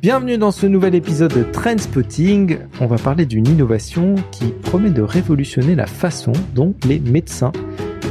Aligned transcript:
Bienvenue 0.00 0.38
dans 0.38 0.52
ce 0.52 0.64
nouvel 0.64 0.94
épisode 0.94 1.34
de 1.34 1.42
Trendspotting. 1.42 2.60
On 2.80 2.86
va 2.86 2.98
parler 2.98 3.26
d'une 3.26 3.48
innovation 3.48 4.14
qui 4.30 4.52
promet 4.52 4.90
de 4.90 5.02
révolutionner 5.02 5.74
la 5.74 5.86
façon 5.86 6.30
dont 6.54 6.72
les 6.86 7.00
médecins 7.00 7.50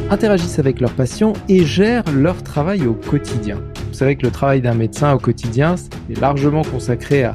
interagissent 0.09 0.59
avec 0.59 0.81
leurs 0.81 0.91
patients 0.91 1.31
et 1.47 1.63
gèrent 1.63 2.11
leur 2.11 2.43
travail 2.43 2.85
au 2.85 2.93
quotidien. 2.93 3.61
Vous 3.87 3.93
savez 3.93 4.17
que 4.17 4.25
le 4.25 4.31
travail 4.31 4.59
d'un 4.59 4.73
médecin 4.73 5.13
au 5.13 5.17
quotidien 5.17 5.75
est 6.09 6.19
largement 6.19 6.63
consacré 6.63 7.23
à 7.23 7.33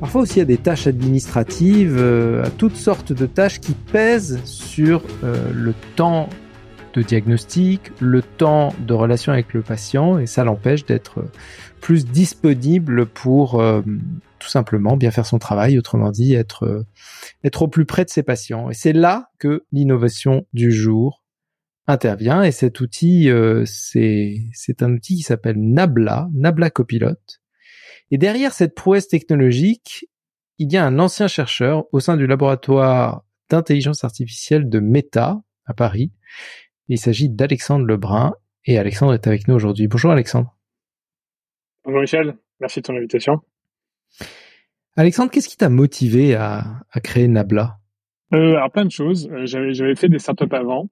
parfois 0.00 0.22
aussi 0.22 0.40
à 0.40 0.44
des 0.44 0.58
tâches 0.58 0.88
administratives, 0.88 1.96
euh, 1.96 2.42
à 2.42 2.50
toutes 2.50 2.76
sortes 2.76 3.12
de 3.12 3.26
tâches 3.26 3.60
qui 3.60 3.72
pèsent 3.72 4.40
sur 4.44 5.00
euh, 5.22 5.36
le 5.54 5.74
temps 5.94 6.28
de 6.92 7.02
diagnostic, 7.02 7.92
le 8.00 8.22
temps 8.22 8.74
de 8.80 8.94
relation 8.94 9.32
avec 9.32 9.54
le 9.54 9.60
patient, 9.60 10.18
et 10.18 10.26
ça 10.26 10.44
l'empêche 10.44 10.84
d'être 10.86 11.24
plus 11.80 12.06
disponible 12.06 13.06
pour 13.06 13.60
euh, 13.60 13.82
tout 14.38 14.48
simplement 14.48 14.96
bien 14.96 15.10
faire 15.10 15.26
son 15.26 15.38
travail, 15.38 15.78
autrement 15.78 16.10
dit 16.10 16.34
être 16.34 16.84
être 17.44 17.62
au 17.62 17.68
plus 17.68 17.86
près 17.86 18.04
de 18.04 18.10
ses 18.10 18.22
patients. 18.22 18.70
Et 18.70 18.74
c'est 18.74 18.92
là 18.92 19.30
que 19.38 19.64
l'innovation 19.72 20.46
du 20.52 20.72
jour 20.72 21.22
intervient. 21.86 22.42
Et 22.42 22.52
cet 22.52 22.80
outil, 22.80 23.30
c'est 23.64 24.36
c'est 24.52 24.82
un 24.82 24.92
outil 24.92 25.16
qui 25.16 25.22
s'appelle 25.22 25.56
Nabla, 25.58 26.28
Nabla 26.32 26.70
Copilot. 26.70 27.16
Et 28.10 28.18
derrière 28.18 28.52
cette 28.52 28.74
prouesse 28.74 29.08
technologique, 29.08 30.06
il 30.58 30.72
y 30.72 30.76
a 30.76 30.84
un 30.84 30.98
ancien 30.98 31.28
chercheur 31.28 31.84
au 31.92 32.00
sein 32.00 32.16
du 32.16 32.26
laboratoire 32.26 33.24
d'intelligence 33.50 34.04
artificielle 34.04 34.68
de 34.68 34.80
Meta 34.80 35.42
à 35.66 35.74
Paris. 35.74 36.12
Il 36.88 36.98
s'agit 36.98 37.28
d'Alexandre 37.28 37.84
Lebrun 37.84 38.34
et 38.64 38.78
Alexandre 38.78 39.14
est 39.14 39.26
avec 39.26 39.48
nous 39.48 39.54
aujourd'hui. 39.54 39.88
Bonjour 39.88 40.12
Alexandre. 40.12 40.55
Bonjour 41.86 42.00
Michel, 42.00 42.36
merci 42.58 42.80
de 42.80 42.86
ton 42.86 42.96
invitation. 42.96 43.42
Alexandre, 44.96 45.30
qu'est-ce 45.30 45.48
qui 45.48 45.56
t'a 45.56 45.68
motivé 45.68 46.34
à, 46.34 46.82
créer 47.04 47.28
Nabla? 47.28 47.76
Euh, 48.34 48.56
Alors 48.56 48.72
plein 48.72 48.84
de 48.84 48.90
choses. 48.90 49.30
Euh, 49.30 49.46
j'avais, 49.46 49.72
j'avais 49.72 49.94
fait 49.94 50.08
des 50.08 50.18
startups 50.18 50.52
avant. 50.52 50.90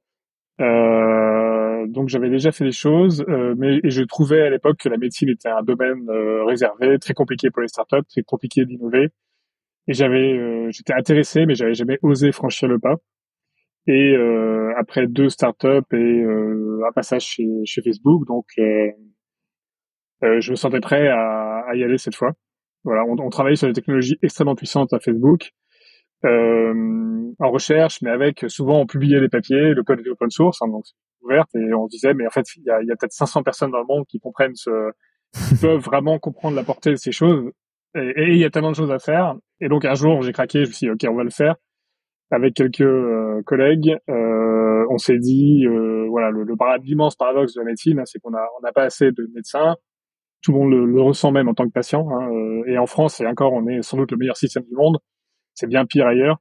Euh, 0.60 1.88
donc 1.88 2.08
j'avais 2.08 2.30
déjà 2.30 2.52
fait 2.52 2.64
des 2.64 2.70
choses, 2.70 3.24
euh, 3.28 3.56
mais 3.58 3.80
je 3.82 4.02
trouvais 4.04 4.42
à 4.42 4.50
l'époque 4.50 4.76
que 4.78 4.88
la 4.88 4.96
médecine 4.96 5.30
était 5.30 5.48
un 5.48 5.64
domaine 5.64 6.08
euh, 6.08 6.44
réservé, 6.44 6.96
très 7.00 7.12
compliqué 7.12 7.50
pour 7.50 7.62
les 7.62 7.68
startups, 7.68 8.06
très 8.08 8.22
compliqué 8.22 8.64
d'innover. 8.64 9.08
Et 9.88 9.94
j'avais, 9.94 10.70
j'étais 10.70 10.94
intéressé, 10.94 11.44
mais 11.44 11.56
j'avais 11.56 11.74
jamais 11.74 11.98
osé 12.02 12.30
franchir 12.30 12.68
le 12.68 12.78
pas. 12.78 12.94
Et 13.88 14.14
après 14.78 15.08
deux 15.08 15.28
startups 15.28 15.92
et 15.92 16.24
un 16.24 16.92
passage 16.94 17.24
chez, 17.24 17.46
chez 17.64 17.82
Facebook, 17.82 18.26
donc 18.26 18.46
je 20.40 20.50
me 20.50 20.56
sentais 20.56 20.80
prêt 20.80 21.08
à, 21.08 21.64
à, 21.68 21.74
y 21.74 21.84
aller 21.84 21.98
cette 21.98 22.14
fois. 22.14 22.32
Voilà, 22.84 23.04
on, 23.04 23.16
on 23.18 23.30
travaillait 23.30 23.56
sur 23.56 23.68
des 23.68 23.72
technologies 23.72 24.18
extrêmement 24.22 24.54
puissantes 24.54 24.92
à 24.92 25.00
Facebook 25.00 25.50
euh, 26.24 27.32
en 27.38 27.50
recherche, 27.50 28.00
mais 28.02 28.10
avec 28.10 28.44
souvent 28.48 28.80
on 28.80 28.86
publiait 28.86 29.20
les 29.20 29.28
papiers, 29.28 29.74
le 29.74 29.82
code 29.82 30.00
était 30.00 30.10
open 30.10 30.30
source, 30.30 30.62
hein, 30.62 30.68
donc 30.68 30.84
ouverte, 31.22 31.54
et 31.54 31.74
on 31.74 31.86
se 31.86 31.90
disait 31.90 32.14
mais 32.14 32.26
en 32.26 32.30
fait 32.30 32.46
il 32.56 32.62
y 32.64 32.70
a, 32.70 32.82
y 32.82 32.90
a 32.90 32.96
peut-être 32.96 33.12
500 33.12 33.42
personnes 33.42 33.70
dans 33.70 33.80
le 33.80 33.86
monde 33.86 34.04
qui 34.06 34.20
comprennent 34.20 34.54
ce, 34.54 34.70
qui 35.48 35.54
peuvent 35.60 35.80
vraiment 35.80 36.18
comprendre 36.18 36.56
la 36.56 36.62
portée 36.62 36.90
de 36.90 36.96
ces 36.96 37.12
choses, 37.12 37.50
et 37.94 38.32
il 38.32 38.38
y 38.38 38.44
a 38.44 38.50
tellement 38.50 38.70
de 38.70 38.76
choses 38.76 38.90
à 38.90 38.98
faire. 38.98 39.34
Et 39.60 39.68
donc 39.68 39.84
un 39.84 39.94
jour 39.94 40.22
j'ai 40.22 40.32
craqué, 40.32 40.64
je 40.64 40.68
me 40.68 40.72
suis 40.72 40.86
dit 40.86 40.90
ok 40.92 41.12
on 41.12 41.16
va 41.16 41.24
le 41.24 41.30
faire 41.30 41.56
avec 42.30 42.54
quelques 42.54 42.80
euh, 42.80 43.42
collègues. 43.44 43.96
Euh, 44.08 44.86
on 44.90 44.98
s'est 44.98 45.18
dit 45.18 45.64
euh, 45.66 46.06
voilà 46.08 46.30
le, 46.30 46.44
le 46.44 46.54
l'immense 46.82 47.16
paradoxe 47.16 47.54
de 47.54 47.60
la 47.60 47.66
médecine, 47.66 47.98
hein, 47.98 48.04
c'est 48.06 48.18
qu'on 48.20 48.34
a 48.34 48.46
on 48.58 48.62
n'a 48.62 48.72
pas 48.72 48.84
assez 48.84 49.10
de 49.12 49.28
médecins. 49.34 49.76
Tout 50.44 50.52
le 50.52 50.58
monde 50.58 50.70
le, 50.70 50.84
le, 50.84 51.00
ressent 51.00 51.32
même 51.32 51.48
en 51.48 51.54
tant 51.54 51.66
que 51.66 51.72
patient. 51.72 52.06
Hein, 52.10 52.28
euh, 52.30 52.64
et 52.66 52.78
en 52.78 52.86
France, 52.86 53.20
et 53.20 53.26
encore, 53.26 53.52
on 53.54 53.66
est 53.66 53.82
sans 53.82 53.96
doute 53.96 54.12
le 54.12 54.18
meilleur 54.18 54.36
système 54.36 54.64
du 54.64 54.74
monde 54.74 54.98
c'est 55.54 55.68
bien 55.68 55.86
pire 55.86 56.06
ailleurs. 56.06 56.38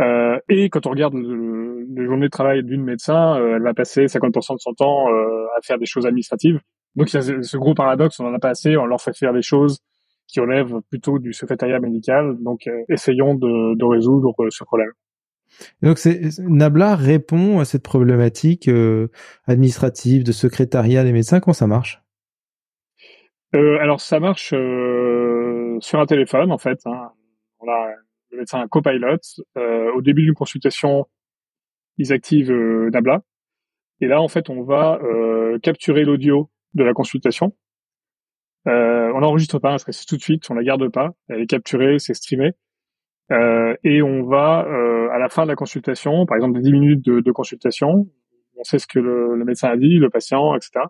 Euh, 0.00 0.38
et 0.48 0.70
quand 0.70 0.86
on 0.86 0.90
regarde 0.90 1.14
le, 1.14 1.86
les 1.94 2.06
journées 2.06 2.26
de 2.26 2.30
travail 2.30 2.62
d'une 2.64 2.82
médecin, 2.82 3.38
euh, 3.38 3.56
elle 3.56 3.62
va 3.62 3.74
passer 3.74 4.06
50% 4.06 4.54
de 4.54 4.60
son 4.60 4.72
temps 4.72 5.08
à 5.08 5.60
faire 5.62 5.78
des 5.78 5.86
choses 5.86 6.06
administratives. 6.06 6.60
Donc 6.96 7.12
il 7.12 7.20
y 7.20 7.44
ce, 7.44 7.56
gros 7.56 7.74
paradoxe, 7.74 8.18
on 8.20 8.26
en 8.26 8.34
a 8.34 8.38
pas 8.38 8.50
assez, 8.50 8.76
on 8.76 8.86
leur 8.86 9.00
fait 9.00 9.16
faire 9.16 9.32
des 9.32 9.42
choses 9.42 9.80
qui 10.26 10.40
relèvent 10.40 10.80
plutôt 10.88 11.18
du 11.18 11.32
secrétariat 11.32 11.80
médical. 11.80 12.36
Donc 12.40 12.68
essayons 12.88 13.34
de, 13.34 13.76
de, 13.76 13.84
résoudre 13.84 14.32
ce 14.50 14.64
problème. 14.64 14.90
Donc 15.82 15.98
Nabla 16.38 16.96
répond 16.96 17.58
à 17.58 17.64
cette 17.64 17.82
problématique 17.82 18.70
administrative 19.46 20.24
de 20.24 20.32
secrétariat 20.32 21.04
des 21.04 21.12
médecins. 21.12 21.40
Comment 21.40 21.52
ça 21.52 21.66
marche? 21.66 22.00
Alors 23.52 24.00
ça 24.00 24.20
marche 24.20 24.48
sur 24.50 26.00
un 26.00 26.06
téléphone 26.06 26.52
en 26.52 26.58
fait. 26.58 26.78
Hein. 26.86 27.10
On 27.60 27.68
a 27.68 27.90
le 28.30 28.38
médecin 28.38 28.60
un 28.60 28.68
copilot. 28.68 29.18
Euh, 29.56 29.92
au 29.92 30.02
début 30.02 30.22
d'une 30.22 30.34
consultation, 30.34 31.06
ils 31.98 32.12
activent 32.12 32.52
euh, 32.52 32.90
Nabla. 32.90 33.22
Et 34.00 34.06
là, 34.06 34.20
en 34.20 34.28
fait, 34.28 34.48
on 34.48 34.62
va 34.62 34.98
euh, 35.02 35.58
capturer 35.58 36.04
l'audio 36.04 36.50
de 36.74 36.84
la 36.84 36.94
consultation. 36.94 37.54
Euh, 38.66 39.12
on 39.14 39.20
n'enregistre 39.20 39.58
pas, 39.58 39.74
hein, 39.74 39.78
c'est 39.78 40.06
tout 40.06 40.16
de 40.16 40.22
suite, 40.22 40.50
on 40.50 40.54
la 40.54 40.62
garde 40.62 40.88
pas. 40.90 41.10
Elle 41.28 41.40
est 41.40 41.46
capturée, 41.46 41.98
c'est 41.98 42.14
streamé. 42.14 42.52
Euh, 43.32 43.74
et 43.84 44.02
on 44.02 44.24
va, 44.24 44.66
euh, 44.66 45.08
à 45.10 45.18
la 45.18 45.28
fin 45.28 45.44
de 45.44 45.48
la 45.48 45.54
consultation, 45.56 46.26
par 46.26 46.36
exemple 46.36 46.60
10 46.60 46.72
minutes 46.72 47.04
de, 47.04 47.20
de 47.20 47.32
consultation, 47.32 48.08
on 48.56 48.64
sait 48.64 48.78
ce 48.78 48.86
que 48.86 48.98
le, 48.98 49.36
le, 49.36 49.44
médecin 49.44 49.68
a 49.68 49.76
dit, 49.76 49.98
le 49.98 50.10
patient, 50.10 50.54
etc. 50.54 50.80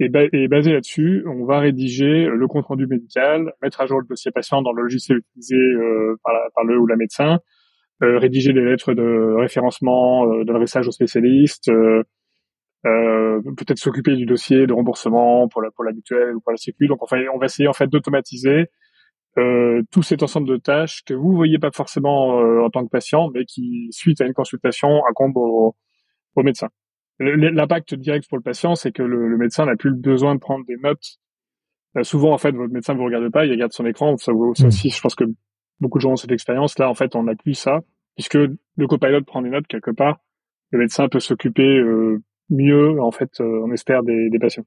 Et, 0.00 0.08
basé 0.08 0.72
là-dessus, 0.72 1.24
on 1.26 1.44
va 1.44 1.58
rédiger 1.58 2.26
le 2.26 2.46
compte 2.46 2.66
rendu 2.66 2.86
médical, 2.86 3.52
mettre 3.62 3.80
à 3.80 3.86
jour 3.86 4.00
le 4.00 4.06
dossier 4.06 4.30
patient 4.30 4.62
dans 4.62 4.72
le 4.72 4.82
logiciel 4.82 5.18
utilisé 5.18 5.56
euh, 5.56 6.16
par, 6.22 6.64
le 6.64 6.78
ou 6.78 6.86
la 6.86 6.94
médecin, 6.94 7.40
euh, 8.04 8.18
rédiger 8.18 8.52
des 8.52 8.60
lettres 8.60 8.94
de 8.94 9.34
référencement, 9.40 10.24
euh, 10.30 10.44
d'adressage 10.44 10.86
aux 10.86 10.92
spécialistes, 10.92 11.68
peut-être 12.84 13.78
s'occuper 13.78 14.14
du 14.14 14.24
dossier 14.24 14.68
de 14.68 14.72
remboursement 14.72 15.48
pour 15.48 15.62
la 15.62 15.70
pour 15.72 15.84
l'habituel 15.84 16.36
ou 16.36 16.40
pour 16.40 16.52
la 16.52 16.58
sécu. 16.58 16.86
Donc 16.86 17.02
enfin, 17.02 17.20
on 17.34 17.38
va 17.38 17.46
essayer 17.46 17.68
en 17.68 17.72
fait 17.72 17.88
d'automatiser 17.88 18.66
tout 19.90 20.02
cet 20.02 20.22
ensemble 20.22 20.48
de 20.48 20.56
tâches 20.56 21.02
que 21.04 21.14
vous 21.14 21.32
voyez 21.34 21.58
pas 21.58 21.70
forcément 21.72 22.38
en 22.64 22.70
tant 22.70 22.84
que 22.84 22.90
patient, 22.90 23.30
mais 23.34 23.44
qui 23.44 23.88
suite 23.90 24.20
à 24.20 24.26
une 24.26 24.32
consultation 24.32 24.88
incombent 25.10 25.36
au, 25.36 25.76
au 26.36 26.42
médecin. 26.42 26.68
L'impact 27.20 27.94
direct 27.94 28.28
pour 28.28 28.38
le 28.38 28.42
patient, 28.42 28.76
c'est 28.76 28.92
que 28.92 29.02
le, 29.02 29.36
médecin 29.36 29.66
n'a 29.66 29.76
plus 29.76 29.92
besoin 29.92 30.34
de 30.36 30.40
prendre 30.40 30.64
des 30.66 30.76
notes. 30.76 31.18
Euh, 31.96 32.04
souvent, 32.04 32.32
en 32.32 32.38
fait, 32.38 32.52
votre 32.52 32.72
médecin 32.72 32.94
ne 32.94 32.98
vous 32.98 33.04
regarde 33.04 33.28
pas, 33.30 33.44
il 33.44 33.50
regarde 33.50 33.72
son 33.72 33.86
écran. 33.86 34.16
Ça, 34.16 34.32
ça 34.54 34.64
hmm. 34.64 34.66
aussi, 34.68 34.90
je 34.90 35.00
pense 35.00 35.16
que 35.16 35.24
beaucoup 35.80 35.98
de 35.98 36.02
gens 36.02 36.12
ont 36.12 36.16
cette 36.16 36.30
expérience. 36.30 36.78
Là, 36.78 36.88
en 36.88 36.94
fait, 36.94 37.16
on 37.16 37.24
n'a 37.24 37.34
plus 37.34 37.54
ça, 37.54 37.80
puisque 38.14 38.34
le 38.34 38.86
copilote 38.86 39.26
prend 39.26 39.42
des 39.42 39.50
notes 39.50 39.66
quelque 39.66 39.90
part. 39.90 40.20
Le 40.70 40.78
médecin 40.78 41.08
peut 41.08 41.18
s'occuper 41.18 41.78
euh, 41.78 42.22
mieux, 42.50 43.00
en 43.00 43.10
fait, 43.10 43.40
euh, 43.40 43.62
on 43.64 43.72
espère, 43.72 44.04
des, 44.04 44.30
des 44.30 44.38
patients. 44.38 44.64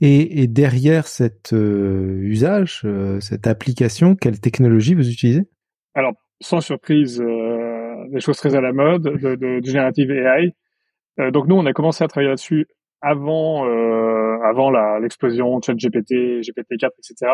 Et, 0.00 0.42
et, 0.42 0.48
derrière 0.48 1.06
cet 1.06 1.52
usage, 1.52 2.84
cette 3.20 3.46
application, 3.46 4.16
quelle 4.16 4.40
technologie 4.40 4.94
vous 4.94 5.08
utilisez? 5.08 5.42
Alors, 5.94 6.14
sans 6.40 6.60
surprise, 6.60 7.22
des 8.10 8.18
choses 8.18 8.38
très 8.38 8.56
à 8.56 8.60
la 8.60 8.72
mode, 8.72 9.02
de, 9.02 9.36
de, 9.36 9.60
de 9.60 9.64
générative 9.64 10.10
AI. 10.10 10.56
Euh, 11.20 11.30
donc 11.30 11.46
nous, 11.46 11.56
on 11.56 11.66
a 11.66 11.72
commencé 11.72 12.02
à 12.04 12.08
travailler 12.08 12.30
là-dessus 12.30 12.66
avant 13.04 13.66
euh, 13.66 14.38
avant 14.42 14.70
l'explosion 14.98 15.60
ChatGPT, 15.60 16.40
GPT-4, 16.40 16.88
etc. 16.98 17.32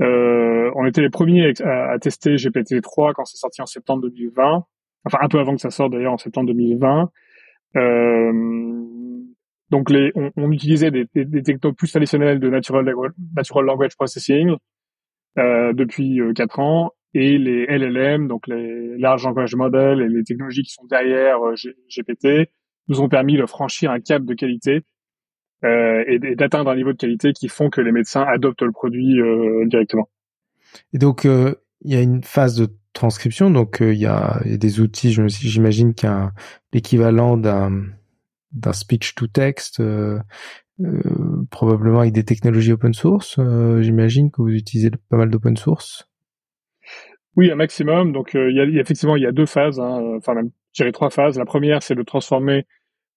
Euh, 0.00 0.70
on 0.74 0.84
était 0.86 1.00
les 1.00 1.10
premiers 1.10 1.52
à, 1.62 1.98
tester 1.98 2.34
GPT-3 2.34 3.12
quand 3.14 3.24
c'est 3.24 3.38
sorti 3.38 3.62
en 3.62 3.66
septembre 3.66 4.02
2020. 4.02 4.64
Enfin, 5.06 5.18
un 5.20 5.28
peu 5.28 5.38
avant 5.38 5.54
que 5.54 5.60
ça 5.60 5.70
sorte 5.70 5.92
d'ailleurs 5.92 6.12
en 6.12 6.18
septembre 6.18 6.48
2020. 6.48 7.10
Euh, 7.76 8.32
donc 9.70 9.90
on, 10.36 10.52
utilisait 10.52 10.90
des, 10.90 11.06
des, 11.14 11.24
des, 11.24 11.42
technos 11.42 11.72
plus 11.72 11.90
traditionnels 11.90 12.38
de 12.38 12.48
natural, 12.48 12.84
language 12.86 13.96
processing 13.96 14.54
depuis 15.36 16.20
quatre 16.36 16.60
ans 16.60 16.92
et 17.12 17.38
les 17.38 17.66
LLM, 17.66 18.28
donc 18.28 18.46
les 18.46 18.96
large 18.98 19.24
language 19.24 19.56
models 19.56 20.00
et 20.00 20.08
les 20.08 20.22
technologies 20.22 20.62
qui 20.62 20.72
sont 20.72 20.84
derrière 20.84 21.38
GPT 21.88 22.48
nous 22.88 23.00
ont 23.00 23.08
permis 23.08 23.36
de 23.36 23.46
franchir 23.46 23.90
un 23.90 24.00
cap 24.00 24.24
de 24.24 24.34
qualité 24.34 24.84
euh, 25.64 26.04
et, 26.06 26.18
d'atteindre 26.36 26.70
un 26.70 26.76
niveau 26.76 26.92
de 26.92 26.98
qualité 26.98 27.32
qui 27.32 27.48
font 27.48 27.70
que 27.70 27.80
les 27.80 27.92
médecins 27.92 28.22
adoptent 28.22 28.62
le 28.62 28.72
produit 28.72 29.20
euh, 29.20 29.64
directement. 29.66 30.08
Et 30.92 30.98
donc, 30.98 31.24
euh, 31.24 31.54
il 31.82 31.92
y 31.92 31.96
a 31.96 32.00
une 32.00 32.22
phase 32.22 32.56
de 32.56 32.68
transcription, 32.92 33.50
donc 33.50 33.78
il 33.80 33.94
y, 33.94 34.06
a, 34.06 34.40
des 34.44 34.80
outils, 34.80 35.12
j'imagine 35.12 35.94
qu'il 35.94 36.08
y 36.08 36.12
a 36.12 36.32
l'équivalent 36.72 37.36
d'un 37.36 37.84
d'un 38.52 38.72
speech 38.72 39.16
to 39.16 39.26
text, 39.26 39.82
probablement 41.50 42.00
avec 42.00 42.12
des 42.12 42.22
technologies 42.24 42.70
open 42.70 42.94
source. 42.94 43.40
j'imagine 43.80 44.30
que 44.30 44.42
vous 44.42 44.50
utilisez 44.50 44.90
pas 45.08 45.16
mal 45.16 45.28
d'open 45.28 45.56
source. 45.56 46.08
Oui, 47.36 47.50
un 47.50 47.56
maximum. 47.56 48.12
Donc, 48.12 48.34
il 48.34 48.54
y, 48.54 48.60
a, 48.60 48.80
effectivement, 48.80 49.16
il 49.16 49.22
y 49.22 49.26
a 49.26 49.32
deux 49.32 49.46
phases, 49.46 49.80
hein, 49.80 50.16
enfin 50.16 50.34
même 50.34 50.50
j'ai 50.72 50.90
trois 50.92 51.10
phases. 51.10 51.38
La 51.38 51.44
première, 51.44 51.82
c'est 51.82 51.94
de 51.94 52.02
transformer 52.02 52.66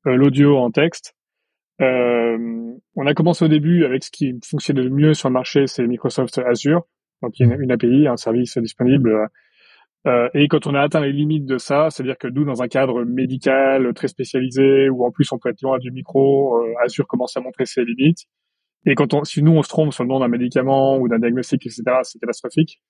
euh, 0.05 0.15
l'audio 0.15 0.57
en 0.57 0.71
texte. 0.71 1.15
Euh, 1.81 2.37
on 2.95 3.05
a 3.05 3.13
commencé 3.13 3.45
au 3.45 3.47
début 3.47 3.85
avec 3.85 4.03
ce 4.03 4.11
qui 4.11 4.33
fonctionnait 4.43 4.83
le 4.83 4.89
mieux 4.89 5.13
sur 5.13 5.29
le 5.29 5.33
marché, 5.33 5.67
c'est 5.67 5.85
Microsoft 5.85 6.37
Azure. 6.39 6.83
Donc 7.21 7.39
il 7.39 7.47
y 7.47 7.51
a 7.51 7.55
une, 7.55 7.71
API, 7.71 8.07
un 8.07 8.17
service 8.17 8.57
disponible. 8.57 9.29
Euh, 10.07 10.29
et 10.33 10.47
quand 10.47 10.67
on 10.67 10.75
a 10.75 10.81
atteint 10.81 11.01
les 11.01 11.11
limites 11.11 11.45
de 11.45 11.57
ça, 11.57 11.89
c'est-à-dire 11.89 12.17
que 12.17 12.27
nous, 12.27 12.45
dans 12.45 12.61
un 12.61 12.67
cadre 12.67 13.03
médical 13.03 13.91
très 13.93 14.07
spécialisé, 14.07 14.89
où 14.89 15.05
en 15.05 15.11
plus 15.11 15.31
on 15.31 15.37
peut 15.37 15.49
être 15.49 15.61
loin 15.61 15.79
du 15.79 15.91
micro, 15.91 16.63
euh, 16.63 16.73
Azure 16.83 17.07
commence 17.07 17.35
à 17.37 17.41
montrer 17.41 17.65
ses 17.65 17.83
limites. 17.83 18.25
Et 18.85 18.95
quand 18.95 19.13
on, 19.13 19.23
si 19.23 19.43
nous 19.43 19.51
on 19.51 19.63
se 19.63 19.69
trompe 19.69 19.93
sur 19.93 20.03
le 20.03 20.09
nom 20.09 20.19
d'un 20.19 20.27
médicament 20.27 20.97
ou 20.97 21.07
d'un 21.07 21.19
diagnostic, 21.19 21.65
etc., 21.65 21.83
c'est 22.03 22.19
catastrophique. 22.19 22.81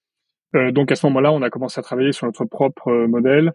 Euh, 0.56 0.72
donc 0.72 0.92
à 0.92 0.96
ce 0.96 1.06
moment-là, 1.08 1.32
on 1.32 1.42
a 1.42 1.50
commencé 1.50 1.80
à 1.80 1.84
travailler 1.84 2.12
sur 2.12 2.26
notre 2.26 2.46
propre 2.46 2.90
euh, 2.90 3.08
modèle 3.08 3.54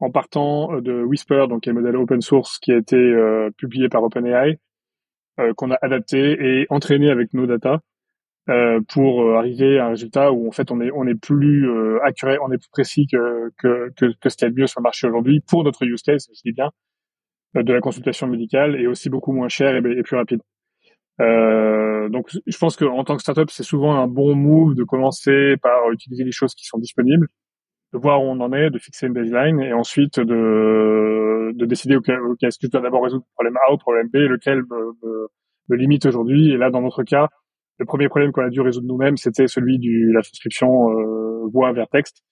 en 0.00 0.10
partant 0.10 0.80
de 0.80 1.02
Whisper, 1.02 1.46
donc 1.48 1.68
un 1.68 1.72
modèle 1.72 1.96
open 1.96 2.20
source 2.20 2.58
qui 2.58 2.72
a 2.72 2.76
été 2.76 3.14
publié 3.56 3.88
par 3.88 4.02
OpenAI, 4.02 4.58
qu'on 5.56 5.70
a 5.70 5.78
adapté 5.80 6.36
et 6.40 6.66
entraîné 6.68 7.10
avec 7.10 7.32
nos 7.32 7.46
data 7.46 7.80
euh, 8.50 8.80
pour 8.88 9.22
euh, 9.22 9.38
arriver 9.38 9.78
à 9.78 9.86
un 9.86 9.88
résultat 9.90 10.30
où 10.30 10.46
en 10.46 10.52
fait 10.52 10.70
on 10.70 10.78
est 10.82 10.90
on 10.92 11.06
est 11.06 11.14
plus 11.14 11.66
euh, 11.66 11.98
accuré, 12.04 12.36
on 12.42 12.52
est 12.52 12.58
plus 12.58 12.68
précis 12.68 13.06
que 13.10 13.50
que, 13.56 13.90
que, 13.96 14.12
que 14.20 14.28
ce 14.28 14.36
qu'il 14.36 14.44
y 14.46 14.48
a 14.48 14.50
de 14.50 14.60
mieux 14.60 14.66
sur 14.66 14.80
le 14.80 14.82
marché 14.82 15.06
aujourd'hui 15.06 15.40
pour 15.40 15.64
notre 15.64 15.82
use 15.86 16.02
case, 16.02 16.28
je 16.30 16.40
dis 16.44 16.52
bien, 16.52 16.70
de 17.54 17.72
la 17.72 17.80
consultation 17.80 18.26
médicale 18.26 18.76
et 18.76 18.86
aussi 18.86 19.08
beaucoup 19.08 19.32
moins 19.32 19.48
cher 19.48 19.74
et 19.76 20.02
plus 20.02 20.16
rapide. 20.16 20.42
Euh, 21.20 22.08
donc 22.08 22.30
je 22.46 22.58
pense 22.58 22.76
qu'en 22.76 23.04
tant 23.04 23.16
que 23.16 23.22
startup, 23.22 23.50
c'est 23.50 23.62
souvent 23.62 23.94
un 23.94 24.06
bon 24.06 24.34
move 24.34 24.74
de 24.74 24.84
commencer 24.84 25.56
par 25.62 25.90
utiliser 25.92 26.24
les 26.24 26.32
choses 26.32 26.54
qui 26.54 26.66
sont 26.66 26.78
disponibles, 26.78 27.28
de 27.92 27.98
voir 27.98 28.22
où 28.22 28.26
on 28.26 28.40
en 28.40 28.52
est, 28.52 28.70
de 28.70 28.78
fixer 28.78 29.06
une 29.06 29.12
baseline 29.12 29.60
et 29.60 29.72
ensuite 29.72 30.18
de, 30.18 31.52
de 31.54 31.66
décider 31.66 31.96
ok, 31.96 32.08
est-ce 32.08 32.58
que 32.58 32.66
je 32.66 32.70
dois 32.70 32.80
d'abord 32.80 33.04
résoudre 33.04 33.24
le 33.24 33.34
problème 33.34 33.56
A 33.56 33.70
ou 33.70 33.74
le 33.74 33.78
problème 33.78 34.08
B, 34.08 34.16
lequel 34.16 34.62
me, 34.62 34.92
me, 35.02 35.28
me 35.68 35.76
limite 35.76 36.06
aujourd'hui? 36.06 36.50
Et 36.52 36.56
là, 36.56 36.70
dans 36.70 36.80
notre 36.80 37.04
cas, 37.04 37.28
le 37.78 37.86
premier 37.86 38.08
problème 38.08 38.32
qu'on 38.32 38.44
a 38.44 38.50
dû 38.50 38.60
résoudre 38.60 38.86
nous-mêmes, 38.86 39.16
c'était 39.16 39.46
celui 39.46 39.78
de 39.78 40.12
la 40.12 40.22
transcription 40.22 40.90
euh, 40.90 41.48
voix 41.52 41.72
vers 41.72 41.88
texte, 41.88 42.22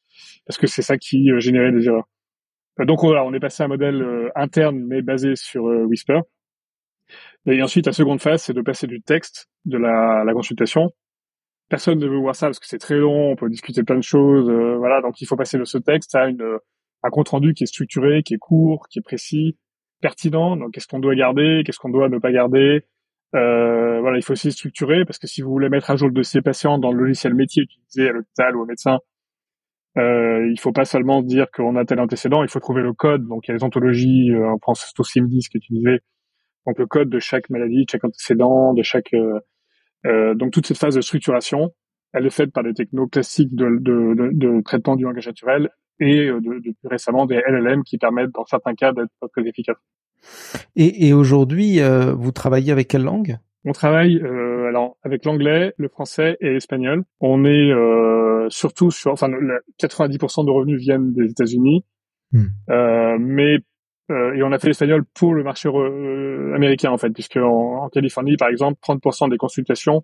parce 0.46 0.58
que 0.58 0.66
c'est 0.66 0.82
ça 0.82 0.98
qui 0.98 1.30
euh, 1.30 1.40
générait 1.40 1.72
des 1.72 1.86
erreurs. 1.86 2.08
Euh, 2.80 2.84
donc 2.84 3.00
voilà, 3.00 3.24
on 3.24 3.32
est 3.32 3.40
passé 3.40 3.62
à 3.62 3.66
un 3.66 3.68
modèle 3.68 4.02
euh, 4.02 4.28
interne 4.34 4.84
mais 4.86 5.02
basé 5.02 5.34
sur 5.36 5.64
Whisper. 5.64 6.20
Et 7.46 7.62
ensuite, 7.62 7.86
la 7.86 7.92
seconde 7.92 8.20
phase, 8.20 8.42
c'est 8.42 8.52
de 8.52 8.62
passer 8.62 8.86
du 8.86 9.02
texte, 9.02 9.48
de 9.64 9.78
la, 9.78 10.22
la, 10.24 10.32
consultation. 10.32 10.90
Personne 11.68 11.98
ne 11.98 12.06
veut 12.06 12.18
voir 12.18 12.36
ça 12.36 12.46
parce 12.46 12.60
que 12.60 12.66
c'est 12.66 12.78
très 12.78 12.96
long, 12.96 13.32
on 13.32 13.36
peut 13.36 13.48
discuter 13.48 13.82
plein 13.82 13.96
de 13.96 14.02
choses, 14.02 14.50
voilà. 14.78 15.00
Donc 15.00 15.20
il 15.20 15.26
faut 15.26 15.36
passer 15.36 15.58
de 15.58 15.64
ce 15.64 15.78
texte 15.78 16.14
à 16.14 16.28
une, 16.28 16.58
un 17.02 17.10
compte 17.10 17.30
rendu 17.30 17.54
qui 17.54 17.64
est 17.64 17.66
structuré, 17.66 18.22
qui 18.22 18.34
est 18.34 18.38
court, 18.38 18.86
qui 18.90 19.00
est 19.00 19.02
précis, 19.02 19.56
pertinent. 20.00 20.56
Donc 20.56 20.72
qu'est-ce 20.72 20.86
qu'on 20.86 21.00
doit 21.00 21.14
garder, 21.14 21.62
qu'est-ce 21.64 21.78
qu'on 21.78 21.90
doit 21.90 22.08
ne 22.08 22.18
pas 22.18 22.30
garder, 22.30 22.84
euh, 23.34 24.00
voilà, 24.00 24.18
il 24.18 24.22
faut 24.22 24.34
aussi 24.34 24.52
structurer 24.52 25.04
parce 25.06 25.18
que 25.18 25.26
si 25.26 25.40
vous 25.40 25.50
voulez 25.50 25.70
mettre 25.70 25.90
à 25.90 25.96
jour 25.96 26.08
le 26.08 26.14
dossier 26.14 26.42
patient 26.42 26.78
dans 26.78 26.92
le 26.92 26.98
logiciel 26.98 27.34
métier 27.34 27.62
utilisé 27.62 28.10
à 28.10 28.12
l'hôpital 28.12 28.56
ou 28.56 28.62
au 28.62 28.66
médecin, 28.66 28.98
euh, 29.98 30.48
il 30.50 30.58
faut 30.60 30.72
pas 30.72 30.84
seulement 30.84 31.22
dire 31.22 31.50
qu'on 31.50 31.76
a 31.76 31.84
tel 31.84 32.00
antécédent, 32.00 32.42
il 32.42 32.50
faut 32.50 32.60
trouver 32.60 32.82
le 32.82 32.92
code. 32.92 33.26
Donc 33.26 33.46
il 33.46 33.50
y 33.50 33.52
a 33.52 33.56
les 33.56 33.64
ontologies, 33.64 34.30
euh, 34.32 34.52
on 34.52 34.58
prend 34.58 34.74
surtout 34.74 35.02
SIM10 35.02 35.48
qui 35.48 35.56
est 35.56 35.60
utilisé. 35.60 36.00
Donc 36.66 36.78
le 36.78 36.86
code 36.86 37.08
de 37.08 37.18
chaque 37.18 37.50
maladie, 37.50 37.84
de 37.84 37.90
chaque 37.90 38.04
antécédent, 38.04 38.74
de 38.74 38.82
chaque 38.82 39.12
euh, 39.14 39.40
euh, 40.06 40.34
donc 40.34 40.52
toute 40.52 40.66
cette 40.66 40.78
phase 40.78 40.94
de 40.94 41.00
structuration, 41.00 41.72
elle 42.12 42.26
est 42.26 42.30
faite 42.30 42.52
par 42.52 42.64
des 42.64 42.74
technos 42.74 43.06
classiques 43.06 43.54
de, 43.54 43.78
de, 43.80 44.14
de, 44.14 44.30
de 44.32 44.62
traitement 44.62 44.96
du 44.96 45.04
langage 45.04 45.26
naturel 45.26 45.70
et 46.00 46.28
euh, 46.28 46.40
de, 46.40 46.58
de, 46.58 46.72
plus 46.72 46.88
récemment 46.88 47.26
des 47.26 47.40
LLM 47.46 47.84
qui 47.84 47.98
permettent 47.98 48.32
dans 48.32 48.44
certains 48.44 48.74
cas 48.74 48.92
d'être 48.92 49.10
très 49.32 49.46
efficaces. 49.46 49.76
Et, 50.76 51.08
et 51.08 51.12
aujourd'hui, 51.12 51.80
euh, 51.80 52.12
vous 52.12 52.32
travaillez 52.32 52.72
avec 52.72 52.88
quelle 52.88 53.02
langue? 53.02 53.38
On 53.64 53.72
travaille 53.72 54.16
euh, 54.18 54.66
alors 54.66 54.96
avec 55.02 55.24
l'anglais, 55.24 55.72
le 55.76 55.88
français 55.88 56.36
et 56.40 56.50
l'espagnol. 56.50 57.04
On 57.20 57.44
est 57.44 57.70
euh, 57.70 58.48
surtout 58.50 58.90
sur, 58.90 59.12
enfin, 59.12 59.28
90% 59.80 60.44
de 60.44 60.50
revenus 60.50 60.80
viennent 60.80 61.12
des 61.12 61.30
États-Unis, 61.30 61.84
hmm. 62.32 62.46
euh, 62.70 63.16
mais 63.20 63.58
euh, 64.10 64.34
et 64.34 64.42
on 64.42 64.52
a 64.52 64.58
fait 64.58 64.68
l'espagnol 64.68 65.04
pour 65.14 65.34
le 65.34 65.42
marché 65.44 65.68
euh, 65.68 66.54
américain 66.54 66.90
en 66.90 66.98
fait, 66.98 67.10
puisque 67.10 67.36
en, 67.36 67.84
en, 67.84 67.88
Californie, 67.88 68.36
par 68.36 68.48
exemple, 68.48 68.78
30% 68.82 69.30
des 69.30 69.36
consultations 69.36 70.02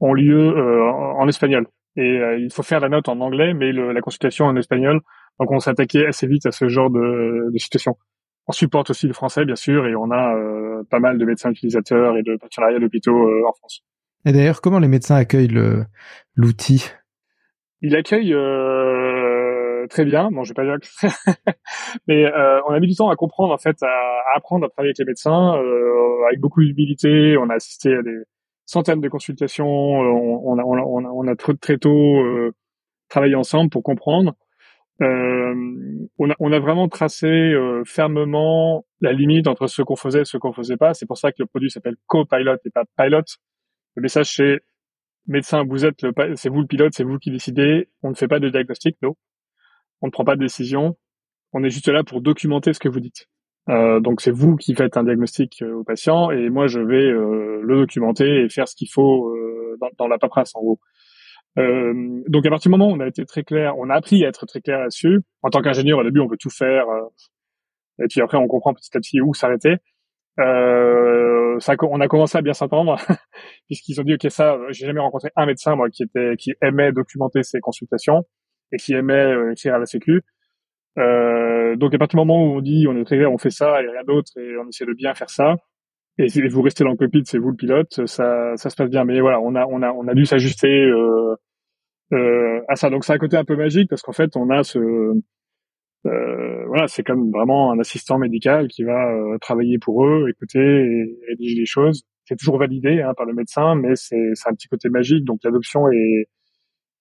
ont 0.00 0.14
lieu 0.14 0.56
en, 0.56 1.20
en, 1.20 1.28
espagnol. 1.28 1.66
Et 1.96 2.20
il 2.38 2.52
faut 2.52 2.62
faire 2.62 2.78
la 2.78 2.88
note 2.88 3.08
en 3.08 3.18
anglais, 3.20 3.54
mais 3.54 3.72
le, 3.72 3.92
la 3.92 4.00
consultation 4.00 4.44
en 4.44 4.54
espagnol. 4.54 5.00
Donc 5.40 5.50
on 5.50 5.58
s'attaquait 5.58 6.06
assez 6.06 6.28
vite 6.28 6.46
à 6.46 6.52
ce 6.52 6.68
genre 6.68 6.90
de, 6.90 7.50
de 7.52 7.58
situation. 7.58 7.96
On 8.48 8.52
supporte 8.52 8.88
aussi 8.88 9.06
le 9.06 9.12
français, 9.12 9.44
bien 9.44 9.56
sûr, 9.56 9.86
et 9.86 9.94
on 9.94 10.10
a 10.10 10.34
euh, 10.34 10.82
pas 10.90 11.00
mal 11.00 11.18
de 11.18 11.24
médecins 11.26 11.50
utilisateurs 11.50 12.16
et 12.16 12.22
de 12.22 12.36
partenariats 12.36 12.78
d'hôpitaux 12.78 13.28
euh, 13.28 13.46
en 13.46 13.52
France. 13.52 13.84
Et 14.24 14.32
d'ailleurs, 14.32 14.62
comment 14.62 14.78
les 14.78 14.88
médecins 14.88 15.16
accueillent 15.16 15.54
l'outil? 16.34 16.86
Ils 17.82 17.92
l'accueillent 17.92 18.32
euh, 18.32 18.87
très 19.88 20.04
bien. 20.04 20.30
Bon, 20.30 20.44
je 20.44 20.50
vais 20.50 20.54
pas 20.54 20.64
dire, 20.64 20.78
mais 22.08 22.24
on 22.66 22.72
a 22.72 22.80
mis 22.80 22.88
du 22.88 22.94
temps 22.94 23.10
à 23.10 23.16
comprendre, 23.16 23.52
en 23.52 23.58
fait, 23.58 23.76
à, 23.82 24.36
apprendre 24.36 24.66
à 24.66 24.68
travailler 24.68 24.90
avec 24.90 24.98
les 24.98 25.04
médecins, 25.04 25.52
avec 26.28 26.40
beaucoup 26.40 26.62
d'humilité. 26.62 27.36
On 27.36 27.48
a 27.50 27.54
assisté 27.54 27.94
à 27.94 28.02
des 28.02 28.22
centaines 28.66 29.00
de 29.00 29.08
consultations. 29.08 29.66
On, 29.66 30.58
a, 30.58 30.62
on, 30.62 31.04
a, 31.04 31.10
on 31.10 31.26
a, 31.26 31.36
très, 31.36 31.78
tôt 31.78 32.22
travaillé 33.08 33.34
ensemble 33.34 33.70
pour 33.70 33.82
comprendre. 33.82 34.34
Euh, 35.00 35.54
on, 36.18 36.30
a, 36.30 36.34
on, 36.40 36.52
a, 36.52 36.58
vraiment 36.58 36.88
tracé 36.88 37.28
euh, 37.28 37.84
fermement 37.84 38.84
la 39.00 39.12
limite 39.12 39.46
entre 39.46 39.68
ce 39.68 39.82
qu'on 39.82 39.94
faisait 39.94 40.22
et 40.22 40.24
ce 40.24 40.38
qu'on 40.38 40.52
faisait 40.52 40.76
pas. 40.76 40.92
C'est 40.94 41.06
pour 41.06 41.18
ça 41.18 41.30
que 41.30 41.36
le 41.38 41.46
produit 41.46 41.70
s'appelle 41.70 41.96
Copilot 42.06 42.56
et 42.64 42.70
pas 42.70 42.84
Pilot. 42.96 43.22
Le 43.94 44.02
message 44.02 44.34
c'est 44.34 44.58
médecin, 45.26 45.62
vous 45.68 45.84
êtes 45.84 46.02
le, 46.02 46.12
c'est 46.34 46.48
vous 46.48 46.62
le 46.62 46.66
pilote, 46.66 46.92
c'est 46.94 47.04
vous 47.04 47.18
qui 47.18 47.30
décidez. 47.30 47.88
On 48.02 48.10
ne 48.10 48.14
fait 48.14 48.26
pas 48.26 48.40
de 48.40 48.48
diagnostic, 48.48 48.96
non. 49.02 49.14
On 50.00 50.06
ne 50.06 50.12
prend 50.12 50.24
pas 50.24 50.36
de 50.36 50.40
décision. 50.40 50.96
On 51.52 51.64
est 51.64 51.70
juste 51.70 51.88
là 51.88 52.04
pour 52.04 52.20
documenter 52.20 52.72
ce 52.72 52.80
que 52.80 52.88
vous 52.88 53.00
dites. 53.00 53.26
Euh, 53.68 54.00
donc 54.00 54.20
c'est 54.20 54.30
vous 54.30 54.56
qui 54.56 54.74
faites 54.74 54.96
un 54.96 55.04
diagnostic 55.04 55.60
euh, 55.60 55.74
au 55.74 55.84
patient 55.84 56.30
et 56.30 56.48
moi 56.48 56.68
je 56.68 56.80
vais 56.80 57.04
euh, 57.04 57.60
le 57.62 57.76
documenter 57.80 58.44
et 58.44 58.48
faire 58.48 58.66
ce 58.66 58.74
qu'il 58.74 58.88
faut 58.90 59.30
dans, 59.78 59.90
dans, 59.98 60.08
la 60.08 60.18
paperasse 60.18 60.56
en 60.56 60.60
gros. 60.60 60.80
Euh, 61.58 62.22
donc 62.28 62.46
à 62.46 62.50
partir 62.50 62.70
du 62.70 62.78
moment 62.78 62.92
où 62.92 62.96
on 62.96 63.00
a 63.00 63.06
été 63.06 63.24
très 63.24 63.42
clair, 63.42 63.76
on 63.78 63.90
a 63.90 63.94
appris 63.94 64.24
à 64.24 64.28
être 64.28 64.46
très 64.46 64.60
clair 64.60 64.78
là-dessus. 64.78 65.20
En 65.42 65.50
tant 65.50 65.60
qu'ingénieur, 65.60 65.98
au 65.98 66.04
début, 66.04 66.20
on 66.20 66.28
veut 66.28 66.36
tout 66.36 66.50
faire, 66.50 66.88
euh, 66.88 68.04
et 68.04 68.06
puis 68.08 68.20
après, 68.20 68.38
on 68.38 68.46
comprend 68.46 68.74
petit 68.74 68.96
à 68.96 69.00
petit 69.00 69.20
où 69.20 69.34
s'arrêter. 69.34 69.76
Euh, 70.38 71.58
ça, 71.58 71.74
on 71.82 72.00
a 72.00 72.06
commencé 72.06 72.38
à 72.38 72.42
bien 72.42 72.52
s'entendre, 72.52 72.96
puisqu'ils 73.66 74.00
ont 74.00 74.04
dit 74.04 74.14
ok 74.14 74.30
ça, 74.30 74.56
j'ai 74.70 74.86
jamais 74.86 75.00
rencontré 75.00 75.30
un 75.34 75.46
médecin 75.46 75.74
moi 75.74 75.90
qui 75.90 76.04
était 76.04 76.36
qui 76.38 76.52
aimait 76.62 76.92
documenter 76.92 77.42
ses 77.42 77.60
consultations 77.60 78.24
et 78.72 78.76
qui 78.76 78.94
aimait 78.94 79.14
euh, 79.14 79.52
écrire 79.52 79.74
à 79.74 79.78
la 79.78 79.86
sécu. 79.86 80.22
Euh, 80.98 81.76
donc 81.76 81.94
à 81.94 81.98
partir 81.98 82.18
du 82.18 82.26
moment 82.26 82.42
où 82.42 82.56
on 82.56 82.60
dit 82.60 82.86
on 82.88 82.96
est 82.96 83.04
très 83.04 83.24
on 83.26 83.38
fait 83.38 83.50
ça 83.50 83.80
et 83.82 83.86
rien 83.86 84.02
d'autre 84.04 84.32
et 84.36 84.56
on 84.56 84.68
essaie 84.68 84.86
de 84.86 84.94
bien 84.94 85.14
faire 85.14 85.30
ça, 85.30 85.56
et 86.18 86.48
vous 86.48 86.62
restez 86.62 86.82
dans 86.82 86.90
le 86.90 86.96
cockpit, 86.96 87.22
c'est 87.24 87.38
vous 87.38 87.50
le 87.50 87.56
pilote, 87.56 88.06
ça, 88.06 88.56
ça 88.56 88.70
se 88.70 88.76
passe 88.76 88.90
bien. 88.90 89.04
Mais 89.04 89.20
voilà, 89.20 89.40
on 89.40 89.54
a, 89.54 89.66
on 89.66 89.82
a, 89.82 89.92
on 89.92 90.08
a 90.08 90.14
dû 90.14 90.26
s'ajuster 90.26 90.84
euh, 90.84 91.36
euh, 92.12 92.60
à 92.68 92.74
ça. 92.74 92.90
Donc 92.90 93.04
c'est 93.04 93.12
un 93.12 93.18
côté 93.18 93.36
un 93.36 93.44
peu 93.44 93.56
magique 93.56 93.88
parce 93.88 94.02
qu'en 94.02 94.12
fait, 94.12 94.36
on 94.36 94.50
a 94.50 94.64
ce, 94.64 94.80
euh, 96.06 96.66
voilà, 96.66 96.88
c'est 96.88 97.04
comme 97.04 97.30
vraiment 97.30 97.70
un 97.72 97.78
assistant 97.78 98.18
médical 98.18 98.66
qui 98.66 98.82
va 98.82 99.12
euh, 99.12 99.38
travailler 99.38 99.78
pour 99.78 100.04
eux, 100.04 100.26
écouter 100.28 100.58
et 100.58 101.18
rédiger 101.28 101.54
les 101.60 101.66
choses. 101.66 102.02
C'est 102.24 102.36
toujours 102.36 102.58
validé 102.58 103.00
hein, 103.00 103.12
par 103.16 103.26
le 103.26 103.34
médecin, 103.34 103.76
mais 103.76 103.94
c'est 103.94 104.32
un 104.46 104.54
petit 104.54 104.68
côté 104.68 104.88
magique. 104.88 105.24
Donc 105.24 105.38
l'adoption 105.44 105.88
est, 105.88 106.28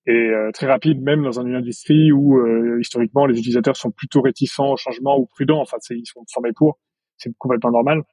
est 0.08 0.30
euh, 0.30 0.52
très 0.52 0.68
rapide, 0.68 1.02
même 1.02 1.24
dans 1.24 1.40
une 1.40 1.56
industrie 1.56 2.12
où 2.12 2.40
euh, 2.40 2.80
historiquement 2.80 3.26
les 3.26 3.38
utilisateurs 3.38 3.78
sont 3.78 3.92
plutôt 3.92 4.22
réticents 4.22 4.72
au 4.72 4.78
changement 4.78 5.18
ou 5.18 5.26
prudents. 5.26 5.62
Enfin, 5.62 5.78
ils 5.92 6.06
sont 6.06 6.24
formés 6.32 6.54
pour. 6.56 6.80
C'est 7.18 7.32
complètement 7.38 7.72
normal 7.72 8.04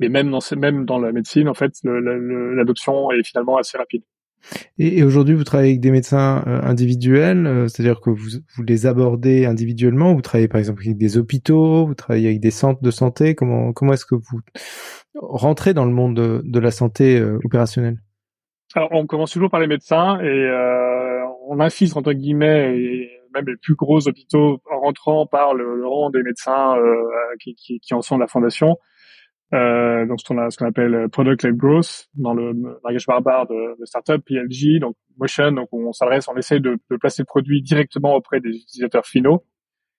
mais 0.00 0.08
même 0.08 0.30
dans 0.30 0.40
même 0.56 0.84
dans 0.84 0.98
la 0.98 1.12
médecine, 1.12 1.48
en 1.48 1.54
fait, 1.54 1.72
l'adoption 1.84 3.10
est 3.10 3.24
finalement 3.24 3.56
assez 3.56 3.76
rapide. 3.76 4.02
Et, 4.78 5.02
aujourd'hui, 5.02 5.34
vous 5.34 5.42
travaillez 5.42 5.70
avec 5.70 5.80
des 5.80 5.90
médecins 5.90 6.44
euh, 6.46 6.60
individuels, 6.62 7.68
c'est-à-dire 7.68 8.00
que 8.00 8.10
vous, 8.10 8.38
vous 8.54 8.62
les 8.62 8.86
abordez 8.86 9.46
individuellement. 9.46 10.14
Vous 10.14 10.22
travaillez 10.22 10.46
par 10.46 10.60
exemple 10.60 10.82
avec 10.84 10.96
des 10.96 11.18
hôpitaux, 11.18 11.86
vous 11.86 11.94
travaillez 11.94 12.28
avec 12.28 12.40
des 12.40 12.52
centres 12.52 12.80
de 12.80 12.90
santé? 12.92 13.34
Comment 13.34 13.72
comment 13.72 13.94
est-ce 13.94 14.06
que 14.06 14.14
vous 14.14 14.40
rentrez 15.16 15.74
dans 15.74 15.84
le 15.84 15.92
monde 15.92 16.14
de, 16.14 16.40
de 16.44 16.60
la 16.60 16.70
santé 16.70 17.20
opérationnelle? 17.44 17.98
Alors, 18.74 18.90
on 18.92 19.06
commence 19.06 19.32
toujours 19.32 19.50
par 19.50 19.60
les 19.60 19.66
médecins 19.66 20.20
et 20.20 20.48
on 21.48 21.60
insiste 21.60 21.96
entre 21.96 22.12
guillemets 22.12 22.78
et 22.78 23.10
même 23.34 23.46
les 23.46 23.56
plus 23.56 23.74
gros 23.74 24.06
hôpitaux 24.06 24.60
en 24.70 24.80
rentrant 24.80 25.26
par 25.26 25.54
le, 25.54 25.86
rang 25.86 26.10
des 26.10 26.22
médecins 26.22 26.76
qui, 27.40 27.54
qui, 27.54 27.80
qui 27.80 27.94
en 27.94 28.00
sont 28.00 28.16
de 28.16 28.20
la 28.22 28.26
fondation. 28.26 28.76
Euh, 29.54 30.04
donc 30.04 30.20
ce 30.20 30.26
qu'on 30.26 30.36
qu'on 30.36 30.68
appelle 30.68 31.08
product 31.08 31.42
led 31.42 31.56
growth 31.56 32.08
dans 32.16 32.34
le 32.34 32.52
langage 32.84 33.06
barbare 33.06 33.46
de, 33.46 33.80
de 33.80 33.84
startup 33.86 34.22
PLG 34.22 34.78
donc 34.78 34.94
motion 35.16 35.52
donc 35.52 35.70
on 35.72 35.90
s'adresse 35.90 36.28
on 36.28 36.36
essaie 36.36 36.60
de, 36.60 36.76
de, 36.90 36.96
placer 36.98 37.22
le 37.22 37.24
produit 37.24 37.62
directement 37.62 38.14
auprès 38.14 38.40
des 38.40 38.50
utilisateurs 38.50 39.06
finaux. 39.06 39.46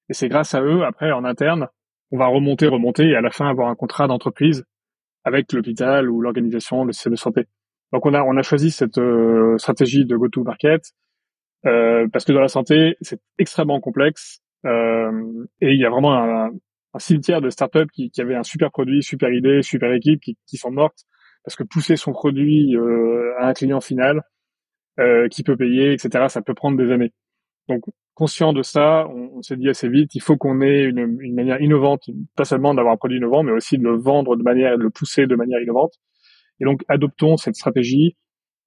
Et 0.08 0.14
c'est 0.14 0.30
grâce 0.30 0.54
à 0.54 0.62
eux 0.62 0.84
après 0.84 1.12
en 1.12 1.26
interne 1.26 1.68
on 2.12 2.20
va 2.20 2.28
remonter 2.28 2.68
remonter 2.68 3.10
et 3.10 3.16
à 3.16 3.22
la 3.22 3.32
fin 3.32 3.50
avoir 3.50 3.70
un 3.70 3.76
contrat 3.76 4.06
d'entreprise 4.06 4.66
avec 5.24 5.52
l'hôpital 5.52 6.12
ou 6.12 6.22
l'organisation 6.22 6.86
le 6.86 6.94
système 6.94 7.14
de 7.14 7.18
santé. 7.18 7.46
Donc 7.92 8.06
on 8.06 8.14
a 8.14 8.22
on 8.22 8.38
a 8.38 8.44
choisi 8.44 8.70
cette 8.70 9.02
stratégie 9.58 10.06
de 10.06 10.16
go-to-market 11.64 12.12
parce 12.12 12.26
que 12.26 12.32
dans 12.32 12.42
la 12.42 12.48
santé 12.48 12.96
c'est 13.02 13.20
extrêmement 13.38 13.80
complexe 13.80 14.42
et 14.66 14.70
il 15.62 15.80
y 15.80 15.86
a 15.86 15.90
vraiment 15.90 16.14
un, 16.14 16.52
un 16.94 17.00
cimetière 17.00 17.42
de 17.42 17.50
startups 17.50 17.88
qui, 17.94 18.10
qui 18.10 18.22
avaient 18.22 18.36
un 18.36 18.44
super 18.44 18.72
produit, 18.72 19.04
super 19.04 19.32
idée, 19.32 19.62
super 19.62 19.94
équipe 19.94 20.22
qui, 20.22 20.38
qui 20.48 20.58
sont 20.58 20.72
mortes 20.72 21.06
parce 21.44 21.56
que 21.56 21.64
pousser 21.64 21.96
son 21.96 22.12
produit 22.12 22.76
euh, 22.76 23.34
à 23.40 23.48
un 23.48 23.54
client 23.54 23.82
final 23.82 24.22
euh, 25.00 25.28
qui 25.30 25.44
peut 25.44 25.56
payer, 25.56 25.94
etc., 25.94 26.26
ça 26.30 26.42
peut 26.42 26.54
prendre 26.54 26.78
des 26.78 26.92
années. 26.92 27.14
Donc, 27.68 27.84
conscient 28.14 28.52
de 28.54 28.62
ça, 28.62 29.08
on, 29.08 29.38
on 29.38 29.42
s'est 29.42 29.56
dit 29.56 29.70
assez 29.70 29.88
vite, 29.88 30.14
il 30.16 30.22
faut 30.22 30.36
qu'on 30.36 30.62
ait 30.62 30.84
une, 30.84 31.18
une, 31.22 31.36
manière 31.36 31.62
innovante, 31.62 32.10
pas 32.36 32.44
seulement 32.44 32.74
d'avoir 32.74 32.94
un 32.94 32.98
produit 32.98 33.18
innovant, 33.18 33.44
mais 33.44 33.52
aussi 33.52 33.78
de 33.78 33.84
le 33.84 33.98
vendre 33.98 34.36
de 34.36 34.44
manière, 34.44 34.78
de 34.78 34.84
le 34.84 34.90
pousser 34.90 35.28
de 35.28 35.36
manière 35.36 35.62
innovante. 35.62 35.94
Et 36.60 36.66
donc, 36.66 36.84
adoptons 36.90 37.38
cette 37.38 37.56
stratégie 37.56 38.18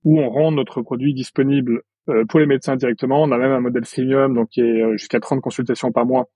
où 0.04 0.20
on 0.20 0.30
rend 0.30 0.52
notre 0.52 0.82
produit 0.82 1.12
disponible 1.12 1.74
euh, 1.76 1.82
pour 2.28 2.40
les 2.40 2.46
médecins 2.46 2.76
directement. 2.76 3.22
On 3.22 3.30
a 3.30 3.38
même 3.38 3.52
un 3.52 3.60
modèle 3.60 3.84
freemium, 3.84 4.34
donc 4.34 4.48
qui 4.50 4.60
est 4.60 4.82
euh, 4.82 4.96
jusqu'à 4.96 5.20
30 5.20 5.40
consultations 5.40 5.92
par 5.92 6.06
mois 6.06 6.28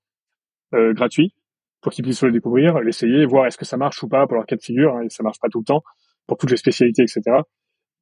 euh, 0.75 0.93
gratuit 0.95 1.35
pour 1.83 1.93
qu'ils 1.93 2.05
puissent 2.05 2.23
le 2.23 2.33
découvrir, 2.33 2.81
l'essayer, 2.81 3.27
voir 3.27 3.47
est-ce 3.47 3.59
que 3.59 3.65
ça 3.65 3.77
marche 3.77 4.03
ou 4.03 4.09
pas 4.09 4.27
pour 4.27 4.37
leur 4.37 4.47
cas 4.47 4.57
de 4.57 4.63
figure. 4.63 4.97
Hein, 4.97 5.03
et 5.03 5.09
ça 5.09 5.23
marche 5.23 5.39
pas 5.41 5.49
tout 5.49 5.61
le 5.61 5.65
temps 5.65 5.83
pour 6.27 6.37
toutes 6.37 6.51
les 6.51 6.57
spécialités, 6.57 7.03
etc. 7.03 7.23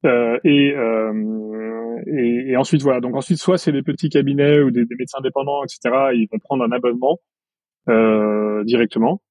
Euh, 0.05 0.39
et, 0.43 0.73
euh, 0.75 2.01
et, 2.07 2.51
et, 2.51 2.57
ensuite 2.57 2.81
voilà. 2.81 2.99
Donc 2.99 3.15
ensuite, 3.15 3.37
soit 3.37 3.57
c'est 3.57 3.71
des 3.71 3.83
petits 3.83 4.09
cabinets 4.09 4.59
ou 4.61 4.71
des, 4.71 4.85
médecins 4.97 5.19
indépendants, 5.19 5.63
etc. 5.63 6.11
Ils 6.13 6.27
vont 6.31 6.39
prendre 6.39 6.63
un 6.63 6.71
abonnement 6.71 7.19
euh, 7.89 8.63
directement. 8.63 9.21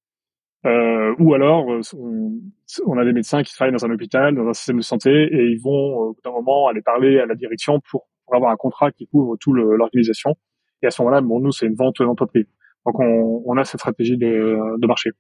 Euh, 0.67 1.15
ou 1.19 1.35
alors, 1.35 1.71
euh, 1.71 1.81
on, 1.95 2.41
on, 2.87 2.99
a 2.99 3.05
des 3.05 3.13
médecins 3.13 3.43
qui 3.43 3.53
travaillent 3.53 3.75
dans 3.75 3.85
un 3.85 3.91
hôpital, 3.91 4.35
dans 4.35 4.49
un 4.49 4.55
système 4.55 4.79
de 4.79 4.83
santé, 4.83 5.11
et 5.11 5.47
ils 5.51 5.61
vont 5.61 5.97
au 5.97 6.13
bout 6.15 6.21
d'un 6.25 6.31
moment 6.31 6.69
aller 6.69 6.81
parler 6.81 7.19
à 7.19 7.27
la 7.27 7.35
direction 7.35 7.81
pour, 7.91 8.07
pour 8.35 8.39
avoir 8.39 8.53
un 8.53 8.57
contrat 8.57 8.91
qui 8.91 9.07
couvre 9.07 9.37
tout 9.37 9.53
l'organisation. 9.53 10.35
Et 10.83 10.87
à 10.87 10.91
ce 10.91 11.01
moment-là, 11.03 11.21
bon, 11.21 11.41
nous, 11.41 11.53
c'est 11.53 11.67
une 11.67 11.75
vente 11.75 12.01
d'entreprise. 12.01 12.47
Donc, 12.85 12.99
on, 12.99 13.43
on, 13.47 13.57
a 13.57 13.65
cette 13.65 13.81
stratégie 13.81 14.17
de, 14.17 14.77
de 14.79 14.87
marché. 14.87 15.11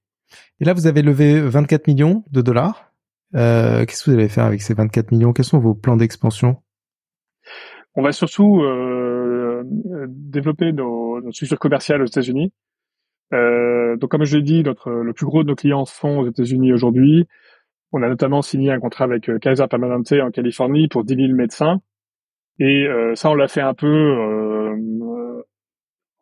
Et 0.61 0.65
là, 0.65 0.75
vous 0.75 0.87
avez 0.87 1.03
levé 1.03 1.41
24 1.41 1.87
millions 1.87 2.25
de 2.33 2.43
dollars. 2.43 2.93
Euh, 3.37 3.85
Qu'est-ce 3.87 4.05
que 4.05 4.11
vous 4.11 4.17
allez 4.17 4.29
faire 4.29 4.45
avec 4.45 4.63
ces 4.63 4.75
24 4.75 5.13
millions? 5.13 5.33
Quels 5.33 5.45
sont 5.45 5.61
vos 5.61 5.75
plans 5.75 5.97
d'expansion? 5.97 6.57
On 7.95 8.03
va 8.03 8.11
surtout 8.11 8.63
euh, 8.63 9.63
développer 10.09 10.73
nos, 10.73 11.21
notre 11.21 11.35
structure 11.35 11.59
commerciale 11.59 12.03
aux 12.03 12.07
États-Unis. 12.07 12.53
Euh, 13.33 13.97
donc, 13.97 14.11
comme 14.11 14.25
je 14.25 14.37
l'ai 14.37 14.43
dit, 14.43 14.65
notre, 14.65 14.91
le 14.91 15.13
plus 15.13 15.27
gros 15.27 15.45
de 15.45 15.49
nos 15.49 15.55
clients 15.55 15.85
sont 15.85 16.19
aux 16.19 16.29
États-Unis 16.29 16.73
aujourd'hui. 16.73 17.29
On 17.93 18.03
a 18.03 18.09
notamment 18.09 18.43
signé 18.43 18.73
un 18.73 18.81
contrat 18.81 19.05
avec 19.05 19.31
Kaiser 19.41 19.67
Permanente 19.71 20.13
en 20.13 20.33
Californie 20.33 20.89
pour 20.89 21.05
10 21.05 21.15
000 21.15 21.33
médecins. 21.33 21.81
Et 22.59 22.87
euh, 22.87 23.15
ça, 23.15 23.31
on 23.31 23.35
l'a 23.35 23.49
fait 23.49 23.61
un 23.61 23.75
peu 23.75 23.87
euh, 23.87 25.43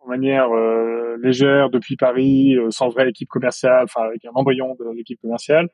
en 0.01 0.09
manière 0.09 0.51
euh, 0.53 1.17
légère 1.23 1.71
depuis 1.71 1.97
Paris, 1.97 2.57
sans 2.71 2.89
vraie 2.89 3.09
équipe 3.09 3.29
commerciale, 3.29 3.85
enfin 3.85 4.03
avec 4.03 4.25
un 4.25 4.33
embryon 4.35 4.75
de 4.79 4.97
l'équipe 4.97 5.21
commerciale. 5.21 5.69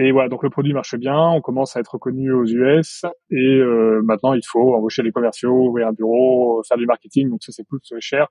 Et 0.00 0.12
voilà, 0.12 0.28
donc 0.28 0.44
le 0.44 0.50
produit 0.50 0.72
marche 0.72 0.94
bien, 0.96 1.18
on 1.18 1.40
commence 1.40 1.76
à 1.76 1.80
être 1.80 1.94
reconnu 1.94 2.32
aux 2.32 2.44
US 2.44 3.04
et 3.30 3.36
euh, 3.36 4.00
maintenant 4.04 4.32
il 4.32 4.42
faut 4.46 4.76
embaucher 4.76 5.02
les 5.02 5.10
commerciaux, 5.10 5.50
ouvrir 5.50 5.88
un 5.88 5.92
bureau, 5.92 6.62
faire 6.62 6.78
du 6.78 6.86
marketing, 6.86 7.28
donc 7.28 7.42
ça 7.42 7.50
c'est 7.50 7.64
coûte 7.64 7.82
cher. 7.98 8.28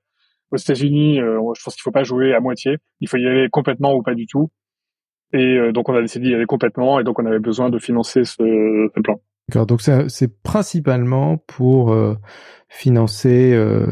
Aux 0.50 0.56
États-Unis, 0.56 1.20
euh, 1.20 1.38
je 1.54 1.62
pense 1.62 1.74
qu'il 1.74 1.82
faut 1.82 1.90
pas 1.90 2.04
jouer 2.04 2.32
à 2.32 2.40
moitié, 2.40 2.78
il 3.00 3.08
faut 3.08 3.18
y 3.18 3.26
aller 3.26 3.48
complètement 3.50 3.94
ou 3.94 4.02
pas 4.02 4.14
du 4.14 4.26
tout. 4.26 4.48
Et 5.34 5.58
euh, 5.58 5.72
donc 5.72 5.90
on 5.90 5.94
a 5.94 6.00
décidé 6.00 6.28
d'y 6.28 6.34
aller 6.34 6.46
complètement 6.46 7.00
et 7.00 7.04
donc 7.04 7.18
on 7.18 7.26
avait 7.26 7.38
besoin 7.38 7.68
de 7.68 7.78
financer 7.78 8.24
ce, 8.24 8.34
ce 8.94 9.00
plan. 9.00 9.20
D'accord, 9.48 9.66
donc 9.66 9.80
c'est 9.80 10.42
principalement 10.42 11.38
pour 11.38 11.92
euh, 11.92 12.14
financer 12.68 13.54
euh, 13.54 13.86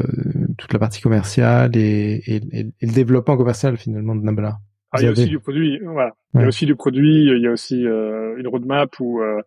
toute 0.57 0.71
la 0.71 0.79
partie 0.79 1.01
commerciale 1.01 1.75
et, 1.75 2.21
et, 2.27 2.41
et, 2.51 2.65
le 2.81 2.93
développement 2.93 3.37
commercial 3.37 3.75
finalement 3.75 4.15
de 4.15 4.21
Nabla. 4.21 4.59
Ah, 4.91 4.97
il 5.01 5.05
y 5.05 5.07
a 5.07 5.11
aussi 5.11 5.27
du 5.27 5.39
produit, 5.39 5.79
voilà. 5.83 6.13
Il 6.33 6.41
y 6.41 6.43
a 6.43 6.47
aussi 6.47 6.65
du 6.65 6.75
produit, 6.75 7.25
il 7.25 7.41
y 7.41 7.47
a 7.47 7.51
aussi 7.51 7.85
euh, 7.85 8.35
une 8.37 8.47
roadmap 8.47 8.99
où, 8.99 9.21
euh, 9.21 9.41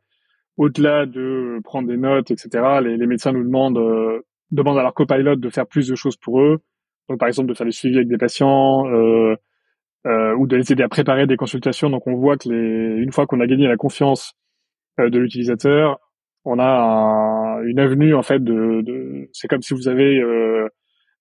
au-delà 0.56 1.06
de 1.06 1.60
prendre 1.64 1.88
des 1.88 1.96
notes, 1.96 2.30
etc., 2.30 2.80
les, 2.82 2.96
les 2.96 3.06
médecins 3.06 3.32
nous 3.32 3.44
demandent, 3.44 3.78
euh, 3.78 4.20
demandent 4.50 4.78
à 4.78 4.82
leur 4.82 4.94
copilote 4.94 5.40
de 5.40 5.48
faire 5.48 5.66
plus 5.66 5.88
de 5.88 5.94
choses 5.94 6.16
pour 6.16 6.40
eux. 6.40 6.58
Donc, 7.08 7.18
par 7.18 7.28
exemple, 7.28 7.48
de 7.48 7.54
faire 7.54 7.66
des 7.66 7.72
suivis 7.72 7.96
avec 7.96 8.08
des 8.08 8.18
patients 8.18 8.86
euh, 8.88 9.34
euh, 10.06 10.34
ou 10.36 10.46
de 10.46 10.56
les 10.56 10.72
aider 10.72 10.82
à 10.82 10.88
préparer 10.88 11.26
des 11.26 11.36
consultations. 11.36 11.88
Donc, 11.88 12.06
on 12.06 12.14
voit 12.14 12.36
que 12.36 12.48
les, 12.48 13.02
une 13.02 13.12
fois 13.12 13.26
qu'on 13.26 13.40
a 13.40 13.46
gagné 13.46 13.66
la 13.66 13.76
confiance 13.76 14.34
de 15.08 15.18
l'utilisateur, 15.18 15.98
on 16.44 16.58
a 16.58 16.64
un, 16.64 17.62
une 17.62 17.78
avenue 17.78 18.14
en 18.14 18.22
fait 18.22 18.42
de, 18.42 19.28
c'est 19.32 19.48
comme 19.48 19.62
si 19.62 19.74
vous 19.74 19.88
avez 19.88 20.20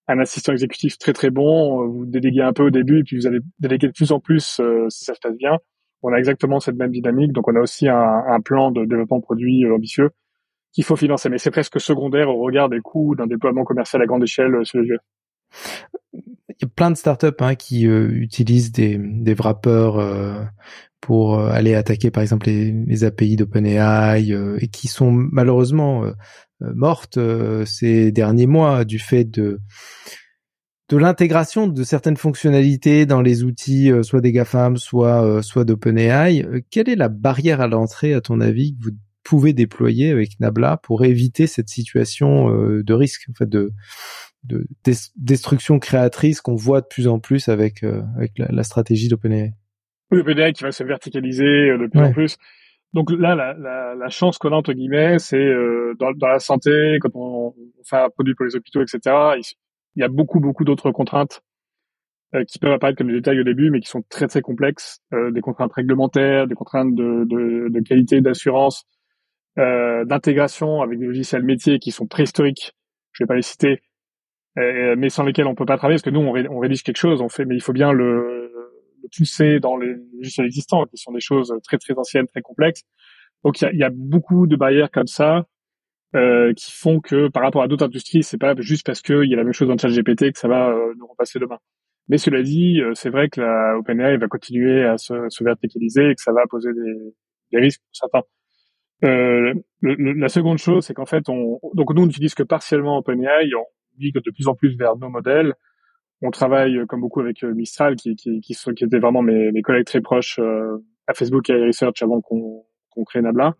un 0.09 0.19
assistant 0.19 0.53
exécutif 0.53 0.97
très 0.97 1.13
très 1.13 1.29
bon, 1.29 1.83
euh, 1.83 1.87
vous 1.87 2.05
déléguez 2.05 2.41
un 2.41 2.53
peu 2.53 2.63
au 2.63 2.69
début, 2.71 2.99
et 2.99 3.03
puis 3.03 3.15
vous 3.15 3.27
allez 3.27 3.39
déléguer 3.59 3.87
de 3.87 3.93
plus 3.93 4.11
en 4.11 4.19
plus 4.19 4.59
euh, 4.59 4.87
si 4.89 5.05
ça 5.05 5.13
se 5.13 5.19
passe 5.19 5.37
bien. 5.37 5.57
On 6.01 6.11
a 6.11 6.17
exactement 6.17 6.59
cette 6.59 6.77
même 6.77 6.91
dynamique, 6.91 7.31
donc 7.31 7.47
on 7.47 7.55
a 7.55 7.59
aussi 7.59 7.87
un, 7.87 8.41
plan 8.43 8.71
de 8.71 8.85
développement 8.85 9.21
produit 9.21 9.65
euh, 9.65 9.75
ambitieux 9.75 10.09
qu'il 10.71 10.83
faut 10.83 10.95
financer, 10.95 11.29
mais 11.29 11.37
c'est 11.37 11.51
presque 11.51 11.79
secondaire 11.79 12.29
au 12.29 12.39
regard 12.39 12.69
des 12.69 12.79
coûts 12.79 13.15
d'un 13.15 13.27
déploiement 13.27 13.63
commercial 13.63 14.01
à 14.01 14.05
grande 14.05 14.23
échelle 14.23 14.53
sur 14.63 14.79
les 14.79 14.87
jeux. 14.87 14.99
Il 16.13 16.55
y 16.61 16.65
a 16.65 16.67
plein 16.67 16.91
de 16.91 16.95
startups 16.95 17.27
hein, 17.39 17.55
qui 17.55 17.85
utilisent 17.85 18.71
des, 18.71 18.99
des 18.99 19.33
wrappers 19.33 20.47
pour 21.01 21.39
aller 21.39 21.75
attaquer 21.75 22.11
par 22.11 22.21
exemple 22.21 22.47
les, 22.47 22.71
les 22.71 23.03
API 23.03 23.35
d'OpenAI 23.35 24.31
et 24.59 24.67
qui 24.67 24.87
sont 24.87 25.11
malheureusement 25.11 26.11
euh, 26.61 26.73
morte 26.75 27.17
euh, 27.17 27.65
ces 27.65 28.11
derniers 28.11 28.47
mois 28.47 28.83
du 28.83 28.99
fait 28.99 29.23
de 29.23 29.59
l'intégration 30.91 31.67
de 31.67 31.83
certaines 31.83 32.17
fonctionnalités 32.17 33.05
dans 33.05 33.21
les 33.21 33.43
outils, 33.43 33.91
euh, 33.91 34.03
soit 34.03 34.21
des 34.21 34.31
GAFAM, 34.31 34.77
soit 34.77 35.41
soit 35.43 35.65
d'OpenAI. 35.65 36.45
Quelle 36.69 36.89
est 36.89 36.95
la 36.95 37.09
barrière 37.09 37.61
à 37.61 37.67
l'entrée, 37.67 38.13
à 38.13 38.21
ton 38.21 38.41
avis, 38.41 38.75
que 38.75 38.85
vous 38.85 38.91
pouvez 39.23 39.53
déployer 39.53 40.09
avec 40.09 40.39
Nabla 40.39 40.77
pour 40.77 41.05
éviter 41.05 41.47
cette 41.47 41.69
situation 41.69 42.49
de 42.49 42.93
risque, 42.93 43.27
en 43.29 43.33
fait, 43.33 43.47
de, 43.47 43.71
de 44.45 44.65
destruction 45.15 45.77
créatrice 45.77 46.41
qu'on 46.41 46.55
voit 46.55 46.81
de 46.81 46.87
plus 46.87 47.07
en 47.07 47.19
plus 47.19 47.47
avec 47.47 47.83
avec 47.83 48.31
la, 48.37 48.63
stratégie 48.63 49.07
d'OpenAI? 49.07 49.53
Oui, 50.11 50.19
OpenAI 50.19 50.53
qui 50.53 50.63
va 50.63 50.71
se 50.71 50.83
verticaliser 50.83 51.77
de 51.77 51.87
plus 51.87 51.99
en 51.99 52.11
plus. 52.11 52.37
Donc 52.93 53.11
là, 53.11 53.35
la, 53.35 53.53
la, 53.53 53.93
la 53.95 54.09
chance 54.09 54.37
qu'on 54.37 54.51
a 54.51 54.55
entre 54.55 54.73
guillemets, 54.73 55.19
c'est 55.19 55.37
euh, 55.37 55.93
dans, 55.99 56.11
dans, 56.11 56.27
la 56.27 56.39
santé, 56.39 56.97
quand 57.01 57.11
on, 57.13 57.53
fait 57.83 57.97
un 57.97 58.09
produit 58.09 58.33
pour 58.33 58.45
les 58.45 58.55
hôpitaux, 58.55 58.81
etc. 58.81 58.99
Il, 59.95 60.01
y 60.01 60.03
a 60.03 60.07
beaucoup, 60.07 60.39
beaucoup 60.39 60.63
d'autres 60.63 60.91
contraintes 60.91 61.41
euh, 62.33 62.43
qui 62.45 62.57
peuvent 62.57 62.71
apparaître 62.71 62.97
comme 62.97 63.07
des 63.07 63.13
détails 63.13 63.39
au 63.39 63.43
début, 63.43 63.69
mais 63.69 63.79
qui 63.79 63.89
sont 63.89 64.03
très, 64.09 64.27
très 64.27 64.41
complexes. 64.41 65.01
Euh, 65.13 65.29
des 65.31 65.41
contraintes 65.41 65.73
réglementaires, 65.73 66.47
des 66.47 66.55
contraintes 66.55 66.95
de, 66.95 67.25
de, 67.25 67.69
de 67.69 67.79
qualité, 67.81 68.21
d'assurance, 68.21 68.85
euh, 69.59 70.03
d'intégration 70.05 70.81
avec 70.81 70.97
des 70.97 71.05
logiciels 71.05 71.43
métiers 71.43 71.77
qui 71.77 71.91
sont 71.91 72.07
préhistoriques. 72.07 72.73
Je 73.11 73.23
vais 73.23 73.27
pas 73.27 73.35
les 73.35 73.41
citer, 73.41 73.81
mais 74.55 75.09
sans 75.09 75.23
lesquels 75.23 75.47
on 75.47 75.55
peut 75.55 75.65
pas 75.65 75.77
travailler 75.77 75.95
parce 75.95 76.03
que 76.03 76.09
nous, 76.09 76.19
on, 76.19 76.55
on 76.55 76.59
rédige 76.59 76.83
quelque 76.83 76.97
chose, 76.97 77.21
on 77.21 77.29
fait, 77.29 77.45
mais 77.45 77.55
il 77.55 77.61
faut 77.61 77.73
bien 77.73 77.91
le 79.01 79.09
pousser 79.15 79.59
dans 79.59 79.77
les 79.77 79.95
logiciels 80.17 80.47
existants, 80.47 80.85
qui 80.85 80.97
sont 80.97 81.11
des 81.11 81.19
choses 81.19 81.53
très 81.63 81.77
très 81.77 81.97
anciennes, 81.97 82.27
très 82.27 82.41
complexes. 82.41 82.83
Donc 83.43 83.61
il 83.61 83.65
y 83.65 83.67
a, 83.67 83.73
y 83.73 83.83
a, 83.83 83.89
beaucoup 83.91 84.47
de 84.47 84.55
barrières 84.55 84.91
comme 84.91 85.07
ça 85.07 85.45
euh, 86.15 86.53
qui 86.53 86.71
font 86.71 86.99
que 86.99 87.27
par 87.29 87.43
rapport 87.43 87.61
à 87.61 87.67
d'autres 87.67 87.85
industries, 87.85 88.23
c'est 88.23 88.37
pas 88.37 88.55
juste 88.59 88.85
parce 88.85 89.01
qu'il 89.01 89.29
y 89.29 89.33
a 89.33 89.37
la 89.37 89.43
même 89.43 89.53
chose 89.53 89.67
dans 89.67 89.75
le 89.75 89.79
chat 89.79 89.89
GPT 89.89 90.33
que 90.33 90.39
ça 90.39 90.47
va 90.47 90.69
euh, 90.69 90.93
nous 90.97 91.07
repasser 91.07 91.39
demain. 91.39 91.59
Mais 92.07 92.17
cela 92.17 92.41
dit, 92.41 92.81
euh, 92.81 92.93
c'est 92.95 93.11
vrai 93.11 93.29
que 93.29 93.39
la 93.39 93.77
OpenAI 93.77 94.17
va 94.17 94.27
continuer 94.27 94.83
à 94.83 94.97
se, 94.97 95.13
se, 95.29 95.43
verticaliser 95.43 96.09
et 96.09 96.15
que 96.15 96.21
ça 96.21 96.33
va 96.33 96.41
poser 96.49 96.73
des, 96.73 97.13
des 97.51 97.59
risques 97.59 97.81
pour 97.81 97.95
certains. 97.95 98.27
Euh, 99.05 99.53
le, 99.81 100.13
la 100.13 100.29
seconde 100.29 100.57
chose, 100.57 100.85
c'est 100.85 100.95
qu'en 100.95 101.05
fait, 101.05 101.29
on, 101.29 101.59
donc 101.75 101.93
nous, 101.93 102.01
on 102.01 102.07
n'utilise 102.07 102.33
que 102.33 102.43
partiellement 102.43 102.97
OpenAI, 102.97 103.53
on 103.55 103.65
migre 103.99 104.21
de 104.21 104.31
plus 104.31 104.47
en 104.47 104.55
plus 104.55 104.75
vers 104.75 104.97
nos 104.97 105.09
modèles 105.09 105.53
on 106.21 106.31
travaille 106.31 106.77
euh, 106.77 106.85
comme 106.85 107.01
beaucoup 107.01 107.21
avec 107.21 107.43
euh, 107.43 107.53
Mistral, 107.53 107.95
qui, 107.95 108.15
qui, 108.15 108.41
qui, 108.41 108.53
sont, 108.53 108.73
qui 108.73 108.83
étaient 108.83 108.99
vraiment 108.99 109.21
mes, 109.21 109.51
mes 109.51 109.61
collègues 109.61 109.85
très 109.85 110.01
proches 110.01 110.39
euh, 110.39 110.77
à 111.07 111.13
Facebook 111.13 111.49
et 111.49 111.53
à 111.53 111.65
Research 111.65 112.01
avant 112.01 112.21
qu'on 112.21 112.63
qu'on 112.89 113.03
crée 113.03 113.21
Nabla. 113.21 113.55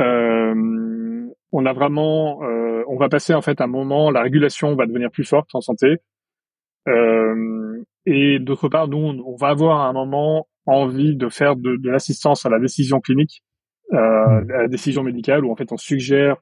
Euh, 0.00 1.26
on 1.52 1.66
a 1.66 1.72
vraiment, 1.72 2.42
euh, 2.42 2.82
on 2.88 2.96
va 2.96 3.08
passer 3.08 3.34
en 3.34 3.40
fait 3.40 3.60
un 3.60 3.66
moment, 3.66 4.10
la 4.10 4.22
régulation 4.22 4.74
va 4.74 4.86
devenir 4.86 5.10
plus 5.10 5.24
forte 5.24 5.54
en 5.54 5.60
santé. 5.60 5.98
Euh, 6.88 7.82
et 8.04 8.38
d'autre 8.38 8.68
part, 8.68 8.88
nous, 8.88 8.98
on, 8.98 9.36
va 9.36 9.48
avoir 9.48 9.80
à 9.80 9.88
un 9.88 9.92
moment 9.92 10.48
envie 10.66 11.16
de 11.16 11.28
faire 11.28 11.56
de, 11.56 11.76
de 11.76 11.90
l'assistance 11.90 12.46
à 12.46 12.50
la 12.50 12.58
décision 12.58 13.00
clinique, 13.00 13.42
euh, 13.92 13.96
mmh. 13.96 14.50
à 14.50 14.62
la 14.62 14.68
décision 14.68 15.02
médicale, 15.02 15.44
où 15.44 15.52
en 15.52 15.56
fait 15.56 15.72
on 15.72 15.76
suggère 15.76 16.36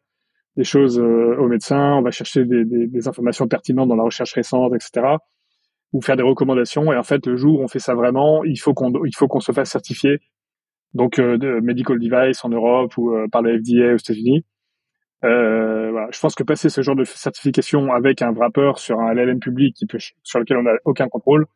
des 0.56 0.64
choses 0.64 0.98
aux 0.98 1.48
médecins, 1.48 1.94
on 1.94 2.02
va 2.02 2.10
chercher 2.10 2.44
des, 2.44 2.64
des, 2.64 2.86
des, 2.86 3.08
informations 3.08 3.48
pertinentes 3.48 3.88
dans 3.88 3.96
la 3.96 4.04
recherche 4.04 4.32
récente, 4.34 4.72
etc 4.74 5.16
ou 5.94 6.02
faire 6.02 6.16
des 6.16 6.24
recommandations. 6.24 6.92
Et 6.92 6.96
en 6.96 7.02
fait, 7.04 7.24
le 7.26 7.36
jour 7.36 7.60
où 7.60 7.62
on 7.62 7.68
fait 7.68 7.78
ça 7.78 7.94
vraiment, 7.94 8.44
il 8.44 8.56
faut 8.56 8.74
qu'on 8.74 8.92
il 9.06 9.14
faut 9.16 9.28
qu'on 9.28 9.40
se 9.40 9.52
fasse 9.52 9.70
certifier 9.70 10.18
donc 10.92 11.20
de 11.20 11.60
medical 11.60 11.98
device 11.98 12.44
en 12.44 12.50
Europe 12.50 12.96
ou 12.98 13.12
par 13.32 13.42
le 13.42 13.58
FDA 13.58 13.94
aux 13.94 13.96
États-Unis. 13.96 14.44
voilà. 15.22 16.08
Je 16.12 16.20
pense 16.20 16.34
que 16.34 16.42
passer 16.42 16.68
ce 16.68 16.82
genre 16.82 16.96
de 16.96 17.04
certification 17.04 17.92
avec 17.92 18.22
un 18.22 18.32
wrapper 18.32 18.72
sur 18.76 19.00
un 19.00 19.14
LLM 19.14 19.38
public 19.38 19.74
qui 19.76 19.86
peut, 19.86 19.98
sur 20.22 20.40
lequel 20.40 20.58
on 20.58 20.62
n'a 20.64 20.74
aucun 20.84 21.08
contrôle, 21.08 21.46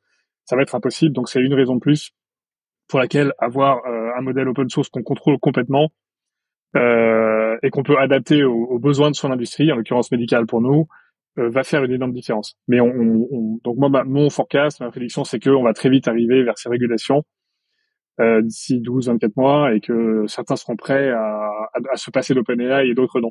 ça 0.45 0.57
va 0.57 0.63
être 0.63 0.75
impossible. 0.75 1.15
Donc 1.15 1.29
c'est 1.29 1.41
une 1.41 1.55
raison 1.55 1.75
de 1.75 1.81
plus 1.81 2.13
pour 2.89 3.01
laquelle 3.01 3.33
avoir 3.39 3.85
un 3.87 4.21
modèle 4.23 4.49
open 4.49 4.69
source 4.71 4.89
qu'on 4.89 5.03
contrôle 5.03 5.39
complètement 5.39 5.85
euh, 5.85 5.89
et 6.75 7.71
qu'on 7.71 7.83
peut 7.83 7.99
adapter 7.99 8.45
aux, 8.45 8.79
besoins 8.79 9.11
de 9.11 9.17
son 9.17 9.31
industrie, 9.31 9.73
en 9.73 9.77
l'occurrence 9.77 10.13
médicale 10.13 10.47
pour 10.47 10.61
nous, 10.61 10.87
euh, 11.39 11.51
va 11.51 11.63
faire 11.63 11.85
une 11.85 11.93
énorme 11.93 12.13
différence. 12.13 12.57
Mais 12.67 12.81
on, 12.81 12.89
on, 12.89 13.61
donc 13.63 13.77
moi, 13.77 14.05
mon 14.05 14.29
forecast, 14.29 14.81
ma 14.81 14.91
prédiction, 14.91 15.25
c'est 15.25 15.39
qu'on 15.39 15.63
va 15.63 15.73
très 15.73 15.89
vite 15.89 16.09
arriver 16.09 16.43
vers 16.43 16.59
ces 16.59 16.69
régulations 16.69 17.23
euh, 18.21 18.43
d'ici 18.43 18.81
12-24 18.81 19.33
mois 19.37 19.75
et 19.75 19.81
que 19.81 20.25
certains 20.27 20.57
seront 20.57 20.77
prêts 20.77 21.11
à, 21.11 21.21
à, 21.21 21.79
à 21.93 21.97
se 21.97 22.11
passer 22.11 22.35
d'OpenAI 22.35 22.89
et 22.89 22.95
d'autres 22.95 23.21
non. 23.21 23.31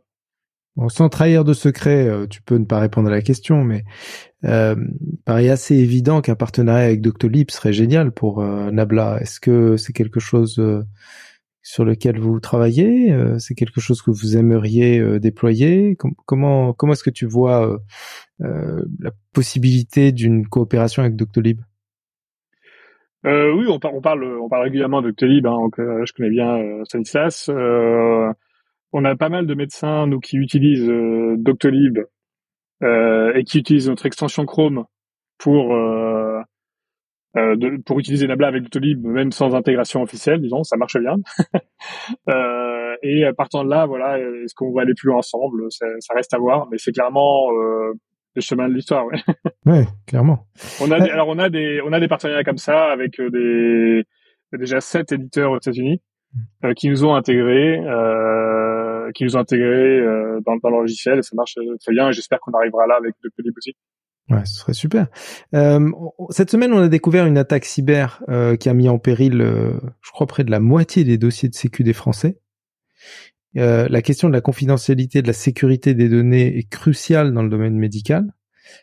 Bon, 0.78 0.90
sans 0.90 1.10
trahir 1.10 1.44
de 1.44 1.54
secret, 1.54 2.08
euh, 2.08 2.28
tu 2.28 2.44
peux 2.44 2.56
ne 2.56 2.66
pas 2.66 2.80
répondre 2.80 3.08
à 3.08 3.12
la 3.12 3.24
question, 3.24 3.64
mais 3.64 3.84
euh, 4.46 4.76
il 5.02 5.18
paraît 5.26 5.50
assez 5.50 5.76
évident 5.76 6.22
qu'un 6.22 6.36
partenariat 6.36 6.86
avec 6.86 7.02
Doctolib 7.02 7.50
serait 7.50 7.74
génial 7.74 8.12
pour 8.12 8.42
euh, 8.42 8.70
Nabla. 8.70 9.18
Est-ce 9.20 9.40
que 9.40 9.76
c'est 9.76 9.92
quelque 9.92 10.20
chose 10.20 10.62
sur 11.68 11.84
lequel 11.84 12.18
vous 12.18 12.40
travaillez 12.40 13.12
euh, 13.12 13.40
C'est 13.40 13.54
quelque 13.54 13.82
chose 13.82 14.02
que 14.02 14.10
vous 14.10 14.38
aimeriez 14.38 15.00
euh, 15.00 15.20
déployer 15.20 15.98
Comment 16.26 16.72
comment 16.72 16.94
est-ce 16.94 17.04
que 17.04 17.10
tu 17.10 17.26
vois 17.26 17.78
euh, 18.40 18.86
la 19.02 19.12
possibilité 19.34 20.14
d'une 20.14 20.48
coopération 20.48 21.04
avec 21.04 21.18
Doctolib? 21.18 21.60
Oui, 23.26 23.66
on, 23.68 23.80
on, 23.84 24.02
parle 24.02 24.24
on 24.24 24.48
parle 24.48 24.64
régulièrement 24.64 25.02
de 25.02 25.10
Doctolib. 25.10 25.46
Hein, 25.46 25.68
je 25.78 26.14
connais 26.14 26.30
bien 26.30 26.58
Stanislas. 26.86 27.50
on 27.50 29.06
a 29.06 29.16
pas 29.18 29.28
mal 29.28 29.46
de 29.46 29.54
médecins 29.54 30.08
nous 30.08 30.22
qui 30.22 30.38
utilisent 30.38 30.90
Doctolib 31.38 32.00
et 32.82 33.44
qui 33.46 33.60
utilisent 33.60 33.90
notre 33.90 34.06
extension 34.06 34.46
Chrome 34.46 34.86
pour 35.38 35.76
euh, 37.38 37.56
de, 37.56 37.82
pour 37.86 38.00
utiliser 38.00 38.28
Nabla 38.28 38.48
avec 38.48 38.64
Doctolib, 38.64 39.06
même 39.06 39.32
sans 39.32 39.56
intégration 39.56 40.02
officielle, 40.02 40.42
disons, 40.42 40.64
ça 40.64 40.78
marche 40.78 40.98
bien. 40.98 41.16
euh, 42.30 42.96
et 43.04 43.24
partant 43.38 43.64
de 43.64 43.70
là, 43.70 43.86
voilà, 43.86 44.20
est-ce 44.20 44.56
qu'on 44.56 44.74
va 44.74 44.82
aller 44.82 44.94
plus 44.98 45.08
loin 45.08 45.20
ensemble? 45.20 45.66
Ça, 45.70 45.86
ça 46.00 46.14
reste 46.16 46.34
à 46.34 46.40
voir, 46.40 46.68
mais 46.72 46.78
c'est 46.78 46.92
clairement 46.92 47.52
euh, 47.52 47.94
le 48.36 48.42
chemin 48.42 48.68
de 48.68 48.74
l'histoire. 48.74 49.06
Ouais. 49.06 49.20
ouais, 49.66 49.86
clairement. 50.08 50.48
On 50.82 50.92
a 50.92 51.00
des, 51.00 51.10
alors 51.10 51.28
on 51.28 51.40
a 51.40 51.50
des 51.50 51.82
on 51.86 51.94
a 51.94 52.00
des 52.00 52.08
partenariats 52.08 52.44
comme 52.44 52.58
ça 52.58 52.92
avec 52.92 53.20
euh, 53.20 53.30
des 53.30 54.04
déjà 54.58 54.82
sept 54.82 55.12
éditeurs 55.12 55.52
aux 55.52 55.58
États-Unis 55.58 56.02
euh, 56.64 56.74
qui 56.74 56.90
nous 56.90 57.06
ont 57.06 57.16
intégrés, 57.16 57.80
euh, 57.80 59.12
qui 59.14 59.24
nous 59.24 59.36
ont 59.36 59.40
intégrés 59.40 60.00
euh, 60.00 60.40
dans, 60.46 60.58
dans 60.58 60.70
le 60.70 60.82
logiciel 60.82 61.20
et 61.20 61.22
ça 61.22 61.36
marche 61.36 61.56
très 61.82 61.94
bien. 61.94 62.12
J'espère 62.12 62.40
qu'on 62.40 62.52
arrivera 62.52 62.88
là 62.88 62.96
avec 62.98 63.16
Doctolib 63.24 63.54
aussi. 63.58 63.76
Ouais, 64.30 64.46
ce 64.46 64.60
serait 64.60 64.74
super. 64.74 65.08
Euh, 65.54 65.90
cette 66.32 66.52
semaine, 66.52 66.74
on 66.74 66.80
a 66.80 66.90
découvert 66.90 67.26
une 67.26 67.38
attaque 67.38 67.64
cyber 67.64 68.22
euh, 68.28 68.58
qui 68.58 68.68
a 68.68 68.74
mis 68.74 68.90
en 68.90 69.00
péril, 69.00 69.42
euh, 69.42 69.80
je 70.02 70.12
crois, 70.12 70.28
près 70.28 70.44
de 70.44 70.52
la 70.52 70.60
moitié 70.60 71.06
des 71.06 71.18
dossiers 71.18 71.48
de 71.48 71.56
sécu 71.56 71.84
des 71.84 71.94
Français. 71.94 72.38
Euh, 73.56 73.88
la 73.90 74.02
question 74.02 74.28
de 74.28 74.34
la 74.34 74.42
confidentialité, 74.42 75.22
de 75.22 75.28
la 75.28 75.34
sécurité 75.34 75.94
des 75.94 76.10
données 76.10 76.58
est 76.58 76.70
cruciale 76.70 77.34
dans 77.34 77.42
le 77.42 77.50
domaine 77.50 77.78
médical. 77.78 78.34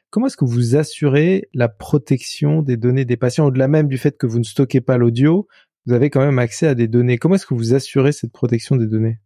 Comment 0.08 0.26
est-ce 0.26 0.38
que 0.38 0.46
vous 0.46 0.76
assurez 0.76 1.48
la 1.52 1.68
protection 1.68 2.62
des 2.62 2.78
données 2.78 3.04
des 3.04 3.18
patients, 3.18 3.46
au-delà 3.46 3.68
même 3.68 3.88
du 3.88 3.98
fait 3.98 4.16
que 4.16 4.26
vous 4.26 4.38
ne 4.38 4.44
stockez 4.44 4.80
pas 4.80 4.96
l'audio, 4.96 5.46
vous 5.86 5.92
avez 5.92 6.08
quand 6.08 6.24
même 6.24 6.38
accès 6.38 6.66
à 6.66 6.74
des 6.74 6.88
données. 6.88 7.18
Comment 7.18 7.34
est-ce 7.34 7.46
que 7.46 7.52
vous 7.52 7.74
assurez 7.74 8.12
cette 8.12 8.32
protection 8.32 8.76
des 8.76 8.86
données? 8.86 9.18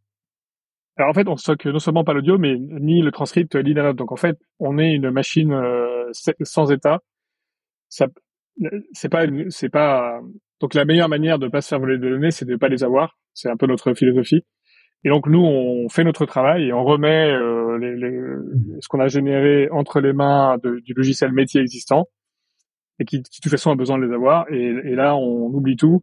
Alors 0.97 1.11
en 1.11 1.15
fait, 1.15 1.29
on 1.29 1.37
stocke 1.37 1.67
non 1.67 1.79
seulement 1.79 2.03
pas 2.03 2.13
l'audio, 2.13 2.39
mais 2.39 2.57
ni 2.59 3.03
le 3.03 3.13
transcript 3.13 3.55
ni 3.55 3.73
la 3.73 3.85
note. 3.85 3.97
Donc 3.97 4.11
en 4.11 4.17
fait, 4.17 4.37
on 4.59 4.79
est 4.79 4.93
une 4.93 5.11
machine 5.11 5.53
euh, 5.53 5.98
sans 6.13 6.71
état. 6.71 7.01
Ça, 7.89 8.07
c'est 8.93 9.09
pas, 9.09 9.25
c'est 9.51 9.69
pas. 9.69 10.21
Donc 10.61 10.75
la 10.75 10.85
meilleure 10.85 11.09
manière 11.09 11.39
de 11.39 11.49
pas 11.49 11.61
se 11.61 11.69
faire 11.69 11.81
voler 11.81 11.99
des 11.99 12.11
données, 12.11 12.31
c'est 12.31 12.45
de 12.45 12.57
pas 12.57 12.69
les 12.69 12.85
avoir. 12.85 13.19
C'est 13.35 13.49
un 13.49 13.57
peu 13.57 13.67
notre 13.67 13.95
philosophie. 13.95 14.45
Et 15.05 15.11
donc 15.11 15.29
nous, 15.29 15.41
on 15.41 15.89
fait 15.89 16.05
notre 16.05 16.27
travail 16.27 16.69
et 16.69 16.73
on 16.73 16.85
remet 16.85 17.31
euh, 17.31 17.79
les, 17.79 17.95
les, 17.95 18.21
ce 18.81 18.89
qu'on 18.89 18.99
a 18.99 19.07
généré 19.07 19.69
entre 19.71 20.01
les 20.01 20.13
mains 20.13 20.59
de, 20.63 20.81
du 20.81 20.93
logiciel 20.93 21.33
métier 21.33 21.61
existant 21.61 22.09
et 22.99 23.05
qui, 23.05 23.23
qui, 23.23 23.41
de 23.41 23.43
toute 23.43 23.53
façon 23.53 23.71
a 23.71 23.77
besoin 23.77 23.99
de 23.99 24.07
les 24.07 24.15
avoir. 24.15 24.51
Et, 24.51 24.73
là, 24.95 25.17
on 25.17 25.47
oublie 25.47 25.77
tout. 25.77 26.03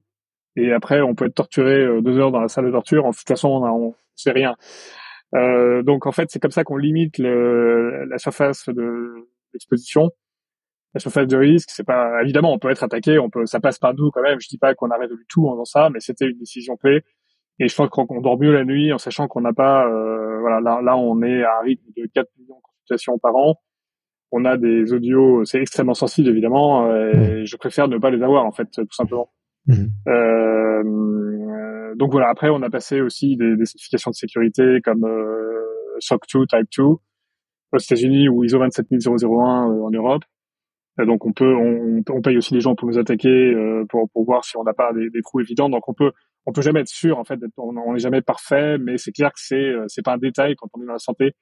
Et 0.56 0.72
après, 0.72 1.02
on 1.02 1.16
peut 1.16 1.26
être 1.26 1.36
torturé 1.36 1.82
euh, 1.82 2.02
deux 2.02 2.18
heures 2.18 2.32
dans 2.32 2.40
la 2.40 2.48
salle 2.48 2.66
de 2.66 2.72
torture. 2.72 3.06
En 3.06 3.12
toute 3.12 3.28
façon, 3.28 3.50
on, 3.50 3.66
a, 3.66 3.72
on 3.72 3.94
fait 4.18 4.32
rien. 4.32 4.56
Euh, 5.34 5.84
donc 5.84 6.06
en 6.06 6.12
fait, 6.12 6.30
c'est 6.30 6.40
comme 6.40 6.52
ça 6.52 6.64
qu'on 6.64 6.78
limite 6.78 7.18
le, 7.18 8.06
la 8.06 8.18
surface 8.18 8.70
de 8.70 9.28
l'exposition, 9.56 10.12
la 10.94 11.00
surface 11.00 11.28
de 11.28 11.38
risque. 11.38 11.70
C'est 11.72 11.86
pas 11.86 12.22
évidemment, 12.24 12.54
on 12.54 12.60
peut 12.60 12.70
être 12.70 12.84
attaqué, 12.84 13.20
on 13.20 13.30
peut, 13.30 13.46
ça 13.46 13.60
passe 13.60 13.80
par 13.80 13.94
nous 13.94 14.12
quand 14.12 14.22
même. 14.22 14.40
Je 14.40 14.48
dis 14.48 14.58
pas 14.58 14.74
qu'on 14.76 14.92
a 14.92 14.98
résolu 14.98 15.26
tout 15.30 15.48
en 15.48 15.54
faisant 15.54 15.66
ça, 15.66 15.90
mais 15.90 16.00
c'était 16.00 16.26
une 16.26 16.38
décision 16.38 16.78
clé. 16.78 17.02
Et 17.60 17.68
je 17.68 17.76
pense 17.76 17.90
qu'on 17.90 18.22
dort 18.22 18.40
mieux 18.40 18.52
la 18.52 18.66
nuit 18.66 18.92
en 18.92 18.98
sachant 18.98 19.28
qu'on 19.28 19.42
n'a 19.42 19.54
pas, 19.54 19.88
euh, 19.88 20.40
voilà, 20.42 20.60
là, 20.60 20.82
là, 20.82 20.98
on 20.98 21.22
est 21.22 21.44
à 21.44 21.60
un 21.60 21.64
rythme 21.64 21.86
de 21.96 22.06
4 22.14 22.28
millions 22.38 22.58
de 22.58 22.62
consultations 22.62 23.18
par 23.18 23.36
an. 23.36 23.56
On 24.32 24.44
a 24.44 24.58
des 24.58 24.92
audios, 24.92 25.46
c'est 25.46 25.62
extrêmement 25.62 25.94
sensible 25.94 26.28
évidemment, 26.28 26.94
et 26.94 27.44
mmh. 27.44 27.46
je 27.46 27.56
préfère 27.56 27.88
ne 27.88 27.98
pas 27.98 28.10
les 28.10 28.22
avoir 28.22 28.46
en 28.46 28.52
fait, 28.52 28.68
tout 28.74 28.86
simplement. 28.92 29.32
Mmh. 29.68 29.86
Euh, 30.10 31.96
donc 31.96 32.12
voilà, 32.12 32.30
après 32.30 32.50
on 32.50 32.62
a 32.62 32.70
passé 32.70 33.00
aussi 33.00 33.38
des, 33.38 33.56
des 33.56 33.66
certifications 33.66 34.12
de 34.12 34.16
sécurité 34.16 34.82
comme 34.84 35.06
euh, 35.06 35.46
SOC 36.00 36.24
2, 36.34 36.48
Type 36.48 36.68
2 36.78 36.84
aux 37.76 37.80
États-Unis 37.80 38.30
ou 38.30 38.44
ISO 38.44 38.60
27001 38.60 39.70
euh, 39.70 39.82
en 39.84 39.92
Europe. 39.92 40.24
donc 41.00 41.26
on 41.26 41.34
peut, 41.34 41.54
on, 41.56 42.22
paye 42.22 42.38
aussi 42.38 42.54
les 42.54 42.62
gens 42.62 42.76
pour 42.76 42.88
nous 42.88 42.98
attaquer, 42.98 43.30
euh, 43.30 43.86
pour, 43.90 44.10
pour 44.10 44.26
voir 44.26 44.46
si 44.46 44.58
on 44.58 44.64
n'a 44.64 44.74
pas 44.74 44.92
des, 44.94 45.22
trous 45.22 45.42
évidents. 45.42 45.70
Donc 45.70 45.88
on 45.88 45.94
peut, 45.94 46.12
on 46.46 46.52
peut 46.52 46.62
jamais 46.62 46.82
être 46.82 46.88
sûr 46.88 47.18
en 47.18 47.24
fait, 47.24 47.40
on 47.58 47.94
n'est 47.94 48.00
jamais 48.00 48.22
parfait, 48.22 48.78
mais 48.78 48.98
c'est 48.98 49.12
clair 49.12 49.30
que 49.30 49.40
c'est, 49.40 49.74
c'est 49.88 50.04
pas 50.04 50.14
un 50.14 50.18
détail 50.18 50.56
quand 50.56 50.68
on 50.74 50.82
est 50.82 50.86
dans 50.86 50.94
la 50.94 51.00
santé 51.00 51.34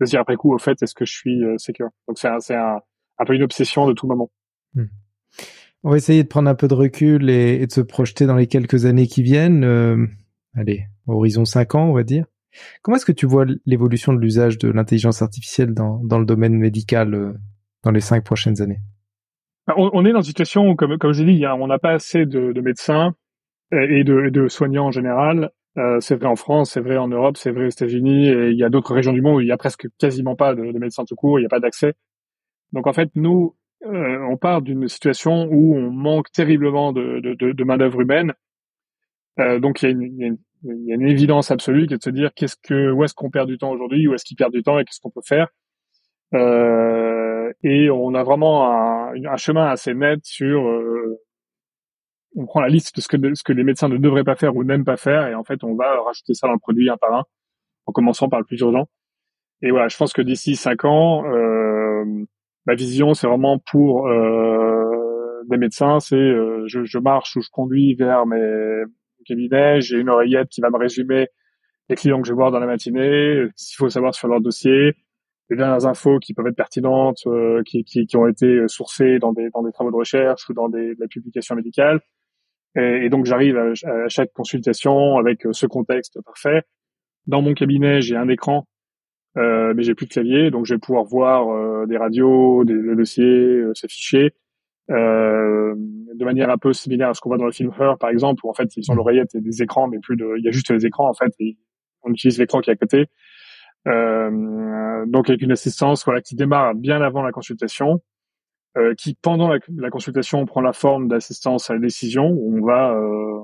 de 0.00 0.06
se 0.06 0.10
dire 0.10 0.20
après 0.20 0.36
coup 0.36 0.52
au 0.52 0.58
fait 0.58 0.82
est-ce 0.82 0.94
que 0.94 1.04
je 1.04 1.12
suis 1.12 1.44
euh, 1.44 1.56
secure? 1.58 1.90
Donc 2.08 2.18
c'est, 2.18 2.28
c'est 2.40 2.54
un, 2.54 2.80
un, 3.18 3.24
peu 3.24 3.34
une 3.34 3.42
obsession 3.42 3.86
de 3.86 3.92
tout 3.92 4.06
moment. 4.06 4.30
Hmm. 4.74 4.86
On 5.82 5.90
va 5.90 5.96
essayer 5.96 6.22
de 6.22 6.28
prendre 6.28 6.48
un 6.48 6.54
peu 6.54 6.68
de 6.68 6.74
recul 6.74 7.28
et, 7.28 7.66
de 7.66 7.72
se 7.72 7.80
projeter 7.80 8.26
dans 8.26 8.36
les 8.36 8.46
quelques 8.46 8.86
années 8.86 9.06
qui 9.06 9.22
viennent. 9.22 9.64
Euh, 9.64 10.06
allez, 10.54 10.86
horizon 11.06 11.44
5 11.44 11.74
ans, 11.74 11.90
on 11.90 11.92
va 11.92 12.04
dire. 12.04 12.26
Comment 12.82 12.96
est-ce 12.96 13.06
que 13.06 13.12
tu 13.12 13.26
vois 13.26 13.44
l'évolution 13.66 14.12
de 14.12 14.20
l'usage 14.20 14.58
de 14.58 14.68
l'intelligence 14.68 15.22
artificielle 15.22 15.74
dans, 15.74 16.00
dans 16.04 16.18
le 16.18 16.26
domaine 16.26 16.54
médical 16.54 17.14
euh, 17.14 17.32
dans 17.82 17.90
les 17.90 18.00
cinq 18.00 18.24
prochaines 18.24 18.62
années? 18.62 18.78
Bah, 19.66 19.74
on, 19.76 20.04
est 20.04 20.12
dans 20.12 20.20
une 20.20 20.26
situation 20.26 20.68
où, 20.68 20.74
comme, 20.74 20.98
comme 20.98 21.12
je 21.12 21.24
dit, 21.24 21.44
on 21.46 21.66
n'a 21.66 21.78
pas 21.78 21.92
assez 21.92 22.26
de, 22.26 22.52
de, 22.52 22.60
médecins 22.60 23.14
et 23.72 24.04
de, 24.04 24.28
de, 24.28 24.48
soignants 24.48 24.86
en 24.86 24.90
général. 24.90 25.50
Euh, 25.78 25.98
c'est 26.00 26.16
vrai 26.16 26.26
en 26.26 26.36
France, 26.36 26.72
c'est 26.72 26.80
vrai 26.80 26.98
en 26.98 27.08
Europe, 27.08 27.36
c'est 27.36 27.50
vrai 27.50 27.64
aux 27.64 27.70
États-Unis, 27.70 28.28
et 28.28 28.50
il 28.50 28.58
y 28.58 28.62
a 28.62 28.68
d'autres 28.68 28.94
régions 28.94 29.12
du 29.12 29.22
monde 29.22 29.36
où 29.36 29.40
il 29.40 29.48
y 29.48 29.52
a 29.52 29.56
presque 29.56 29.88
quasiment 29.98 30.36
pas 30.36 30.54
de, 30.54 30.70
de 30.70 30.78
médecins 30.78 31.04
tout 31.04 31.16
court, 31.16 31.38
il 31.38 31.42
n'y 31.42 31.46
a 31.46 31.48
pas 31.48 31.60
d'accès. 31.60 31.94
Donc 32.72 32.86
en 32.86 32.92
fait, 32.92 33.10
nous, 33.14 33.56
euh, 33.86 34.18
on 34.30 34.36
part 34.36 34.62
d'une 34.62 34.88
situation 34.88 35.48
où 35.50 35.76
on 35.76 35.90
manque 35.90 36.30
terriblement 36.30 36.92
de, 36.92 37.20
de, 37.20 37.34
de, 37.34 37.52
de 37.52 37.64
main 37.64 37.76
d'œuvre 37.76 38.00
humaine. 38.00 38.34
Euh, 39.40 39.58
donc 39.58 39.82
il 39.82 39.86
y, 39.86 39.92
a 39.92 39.94
il, 39.94 40.16
y 40.18 40.24
a 40.24 40.26
une, 40.28 40.38
il 40.64 40.86
y, 40.86 40.92
a 40.92 40.94
une, 40.94 41.08
évidence 41.08 41.50
absolue 41.50 41.86
qui 41.86 41.94
est 41.94 41.98
de 41.98 42.02
se 42.02 42.10
dire 42.10 42.32
qu'est-ce 42.34 42.56
que 42.56 42.90
où 42.90 43.04
est-ce 43.04 43.14
qu'on 43.14 43.30
perd 43.30 43.48
du 43.48 43.58
temps 43.58 43.70
aujourd'hui, 43.70 44.08
où 44.08 44.14
est-ce 44.14 44.24
qu'il 44.24 44.36
perd 44.36 44.52
du 44.52 44.62
temps 44.62 44.78
et 44.78 44.84
qu'est-ce 44.84 45.00
qu'on 45.00 45.10
peut 45.10 45.22
faire. 45.24 45.48
Euh, 46.34 47.52
et 47.62 47.90
on 47.90 48.14
a 48.14 48.22
vraiment 48.22 48.70
un, 48.70 49.14
un, 49.24 49.36
chemin 49.36 49.66
assez 49.66 49.94
net 49.94 50.20
sur 50.24 50.66
euh, 50.66 51.20
on 52.36 52.46
prend 52.46 52.60
la 52.60 52.68
liste 52.68 52.96
de 52.96 53.00
ce 53.00 53.08
que, 53.08 53.16
ce 53.34 53.42
que 53.44 53.52
les 53.52 53.64
médecins 53.64 53.88
ne 53.88 53.98
devraient 53.98 54.24
pas 54.24 54.36
faire 54.36 54.56
ou 54.56 54.64
n'aiment 54.64 54.84
pas 54.84 54.96
faire 54.96 55.28
et 55.28 55.34
en 55.34 55.44
fait 55.44 55.62
on 55.62 55.74
va 55.76 56.00
rajouter 56.02 56.34
ça 56.34 56.48
dans 56.48 56.54
le 56.54 56.58
produit 56.58 56.90
un 56.90 56.96
par 56.96 57.14
un 57.14 57.24
en 57.86 57.92
commençant 57.92 58.28
par 58.28 58.40
le 58.40 58.46
plus 58.46 58.60
urgent. 58.60 58.86
Et 59.62 59.70
voilà, 59.70 59.88
je 59.88 59.96
pense 59.96 60.12
que 60.12 60.22
d'ici 60.22 60.56
cinq 60.56 60.84
ans, 60.84 61.24
euh, 61.26 62.04
ma 62.66 62.74
vision, 62.74 63.14
c'est 63.14 63.26
vraiment 63.26 63.58
pour 63.58 64.08
euh, 64.08 65.42
des 65.48 65.56
médecins, 65.56 66.00
c'est 66.00 66.16
euh, 66.16 66.64
je, 66.66 66.84
je, 66.84 66.98
marche 66.98 67.36
ou 67.36 67.40
je 67.40 67.48
conduis 67.50 67.94
vers 67.94 68.26
mes 68.26 68.82
cabinets, 69.24 69.80
j'ai 69.80 69.98
une 69.98 70.08
oreillette 70.08 70.48
qui 70.48 70.60
va 70.60 70.70
me 70.70 70.78
résumer 70.78 71.28
les 71.88 71.96
clients 71.96 72.20
que 72.20 72.26
je 72.28 72.32
vais 72.32 72.36
voir 72.36 72.50
dans 72.50 72.60
la 72.60 72.66
matinée, 72.66 73.46
s'il 73.56 73.76
faut 73.76 73.90
savoir 73.90 74.14
sur 74.14 74.28
leur 74.28 74.40
dossier, 74.40 74.94
les 75.50 75.56
dernières 75.56 75.86
infos 75.86 76.18
qui 76.18 76.32
peuvent 76.32 76.46
être 76.46 76.56
pertinentes, 76.56 77.26
euh, 77.26 77.62
qui, 77.64 78.06
ont 78.16 78.26
été 78.26 78.66
sourcées 78.68 79.18
dans 79.18 79.32
des, 79.32 79.50
travaux 79.72 79.90
de 79.90 79.96
recherche 79.96 80.48
ou 80.48 80.54
dans 80.54 80.68
des, 80.68 80.94
des 80.94 81.08
publications 81.08 81.54
médicales. 81.54 82.00
Et, 82.76 83.06
et 83.06 83.08
donc 83.10 83.26
j'arrive 83.26 83.58
à, 83.58 84.08
chaque 84.08 84.32
consultation 84.32 85.18
avec 85.18 85.42
ce 85.52 85.66
contexte 85.66 86.18
parfait. 86.24 86.62
Dans 87.26 87.42
mon 87.42 87.54
cabinet, 87.54 88.00
j'ai 88.00 88.16
un 88.16 88.28
écran 88.28 88.66
euh, 89.36 89.74
mais 89.74 89.82
j'ai 89.82 89.94
plus 89.94 90.06
de 90.06 90.12
clavier, 90.12 90.50
donc 90.50 90.64
je 90.64 90.74
vais 90.74 90.78
pouvoir 90.78 91.04
voir 91.04 91.48
euh, 91.48 91.86
des 91.86 91.96
radios, 91.96 92.64
des, 92.64 92.74
le 92.74 92.94
dossier, 92.94 93.24
euh, 93.24 93.74
s'afficher. 93.74 94.32
Euh, 94.90 95.74
de 95.76 96.24
manière 96.24 96.50
un 96.50 96.58
peu 96.58 96.72
similaire 96.72 97.10
à 97.10 97.14
ce 97.14 97.20
qu'on 97.20 97.30
voit 97.30 97.38
dans 97.38 97.46
le 97.46 97.52
film 97.52 97.70
Her, 97.78 97.96
par 97.98 98.10
exemple, 98.10 98.44
où 98.44 98.50
en 98.50 98.54
fait 98.54 98.76
ils 98.76 98.90
ont 98.90 98.94
l'oreillette 98.94 99.34
et 99.34 99.40
des 99.40 99.62
écrans, 99.62 99.88
mais 99.88 99.98
plus 99.98 100.16
de, 100.16 100.26
il 100.38 100.44
y 100.44 100.48
a 100.48 100.50
juste 100.50 100.70
les 100.70 100.86
écrans 100.86 101.08
en 101.08 101.14
fait, 101.14 101.32
et 101.40 101.56
on 102.02 102.12
utilise 102.12 102.38
l'écran 102.38 102.60
qui 102.60 102.70
est 102.70 102.74
à 102.74 102.76
côté. 102.76 103.06
Euh, 103.86 105.04
donc 105.06 105.28
avec 105.28 105.42
une 105.42 105.52
assistance 105.52 106.06
voilà 106.06 106.22
qui 106.22 106.34
démarre 106.36 106.74
bien 106.74 107.02
avant 107.02 107.22
la 107.22 107.32
consultation, 107.32 108.00
euh, 108.76 108.94
qui 108.94 109.14
pendant 109.14 109.48
la, 109.48 109.58
la, 109.76 109.90
consultation 109.90 110.44
prend 110.46 110.60
la 110.60 110.72
forme 110.72 111.08
d'assistance 111.08 111.70
à 111.70 111.74
la 111.74 111.80
décision 111.80 112.28
où 112.30 112.58
on 112.58 112.66
va 112.66 112.92
euh, 112.92 113.40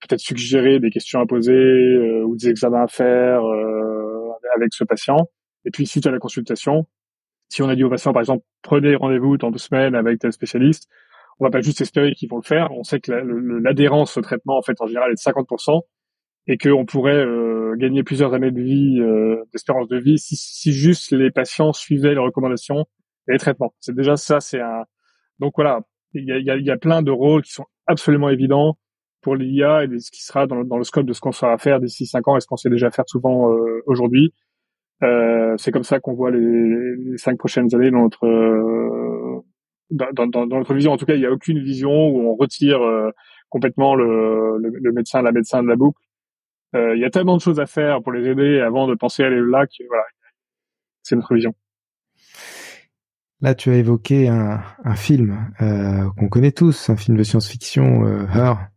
peut-être 0.00 0.20
suggérer 0.20 0.80
des 0.80 0.90
questions 0.90 1.20
à 1.20 1.26
poser 1.26 1.52
euh, 1.52 2.24
ou 2.24 2.36
des 2.36 2.48
examens 2.48 2.82
à 2.82 2.88
faire 2.88 3.44
euh, 3.44 4.30
avec 4.54 4.72
ce 4.72 4.84
patient. 4.84 5.28
Et 5.64 5.70
puis 5.70 5.86
suite 5.86 6.06
à 6.06 6.10
la 6.10 6.18
consultation, 6.18 6.86
si 7.48 7.62
on 7.62 7.68
a 7.68 7.76
dit 7.76 7.84
au 7.84 7.90
patient 7.90 8.12
par 8.12 8.22
exemple 8.22 8.44
prenez 8.62 8.96
rendez-vous 8.96 9.36
dans 9.36 9.50
deux 9.50 9.58
semaines 9.58 9.94
avec 9.94 10.18
tel 10.18 10.32
spécialiste, 10.32 10.88
on 11.38 11.44
va 11.44 11.50
pas 11.50 11.60
juste 11.60 11.80
espérer 11.80 12.12
qu'ils 12.12 12.28
vont 12.28 12.36
le 12.38 12.42
faire. 12.42 12.70
On 12.72 12.82
sait 12.82 13.00
que 13.00 13.12
l'adhérence 13.12 14.16
au 14.16 14.22
traitement 14.22 14.58
en 14.58 14.62
fait 14.62 14.80
en 14.80 14.86
général 14.86 15.10
est 15.10 15.14
de 15.14 15.20
50% 15.20 15.82
et 16.48 16.58
qu'on 16.58 16.86
pourrait 16.86 17.24
euh, 17.24 17.74
gagner 17.76 18.02
plusieurs 18.02 18.32
années 18.34 18.52
de 18.52 18.62
vie, 18.62 19.00
euh, 19.00 19.44
d'espérance 19.52 19.88
de 19.88 19.98
vie, 19.98 20.18
si, 20.18 20.36
si, 20.36 20.72
juste 20.72 21.10
les 21.12 21.30
patients 21.30 21.72
suivaient 21.72 22.14
les 22.14 22.20
recommandations 22.20 22.86
et 23.28 23.32
les 23.32 23.38
traitements. 23.38 23.74
C'est 23.80 23.94
déjà 23.94 24.16
ça, 24.16 24.40
c'est 24.40 24.60
un. 24.60 24.84
Donc 25.40 25.54
voilà, 25.56 25.80
il 26.14 26.24
y 26.24 26.32
a, 26.32 26.38
y, 26.38 26.50
a, 26.50 26.56
y 26.56 26.70
a, 26.70 26.76
plein 26.76 27.02
de 27.02 27.10
rôles 27.10 27.42
qui 27.42 27.52
sont 27.52 27.66
absolument 27.86 28.30
évidents 28.30 28.78
pour 29.22 29.34
l'IA 29.34 29.84
et 29.84 29.98
ce 29.98 30.10
qui 30.10 30.22
sera 30.22 30.46
dans 30.46 30.62
dans 30.62 30.78
le 30.78 30.84
scope 30.84 31.06
de 31.06 31.12
ce 31.12 31.20
qu'on 31.20 31.32
saura 31.32 31.58
faire 31.58 31.80
d'ici 31.80 32.06
cinq 32.06 32.28
ans 32.28 32.36
et 32.36 32.40
ce 32.40 32.46
qu'on 32.46 32.56
sait 32.56 32.70
déjà 32.70 32.90
faire 32.90 33.08
souvent 33.08 33.52
euh, 33.52 33.82
aujourd'hui. 33.86 34.32
Euh, 35.02 35.54
c'est 35.58 35.72
comme 35.72 35.84
ça 35.84 36.00
qu'on 36.00 36.14
voit 36.14 36.30
les, 36.30 37.18
cinq 37.18 37.38
prochaines 37.38 37.74
années 37.74 37.90
dans 37.90 38.02
notre 38.02 39.42
dans, 39.90 40.26
dans, 40.26 40.46
notre 40.46 40.74
vision. 40.74 40.92
En 40.92 40.96
tout 40.96 41.06
cas, 41.06 41.14
il 41.14 41.20
n'y 41.20 41.26
a 41.26 41.32
aucune 41.32 41.62
vision 41.62 42.08
où 42.08 42.28
on 42.28 42.34
retire 42.34 42.80
complètement 43.50 43.94
le, 43.94 44.58
le, 44.58 44.70
le 44.70 44.92
médecin, 44.92 45.22
la 45.22 45.32
médecin 45.32 45.62
de 45.62 45.68
la 45.68 45.76
boucle 45.76 46.00
euh, 46.74 46.94
il 46.96 47.00
y 47.00 47.04
a 47.04 47.10
tellement 47.10 47.36
de 47.36 47.42
choses 47.42 47.60
à 47.60 47.66
faire 47.66 48.02
pour 48.02 48.12
les 48.12 48.28
aider 48.28 48.60
avant 48.60 48.86
de 48.86 48.94
penser 48.94 49.22
à 49.22 49.26
aller 49.26 49.40
là 49.40 49.66
que 49.66 49.84
voilà, 49.88 50.04
c'est 51.02 51.16
notre 51.16 51.34
vision. 51.34 51.54
Là, 53.40 53.54
tu 53.54 53.70
as 53.70 53.76
évoqué 53.76 54.28
un, 54.28 54.62
un 54.82 54.96
film 54.96 55.52
euh, 55.60 56.08
qu'on 56.16 56.28
connaît 56.28 56.52
tous, 56.52 56.90
un 56.90 56.96
film 56.96 57.16
de 57.16 57.22
science-fiction, 57.22 58.04
euh, 58.06 58.26
Her. 58.26 58.68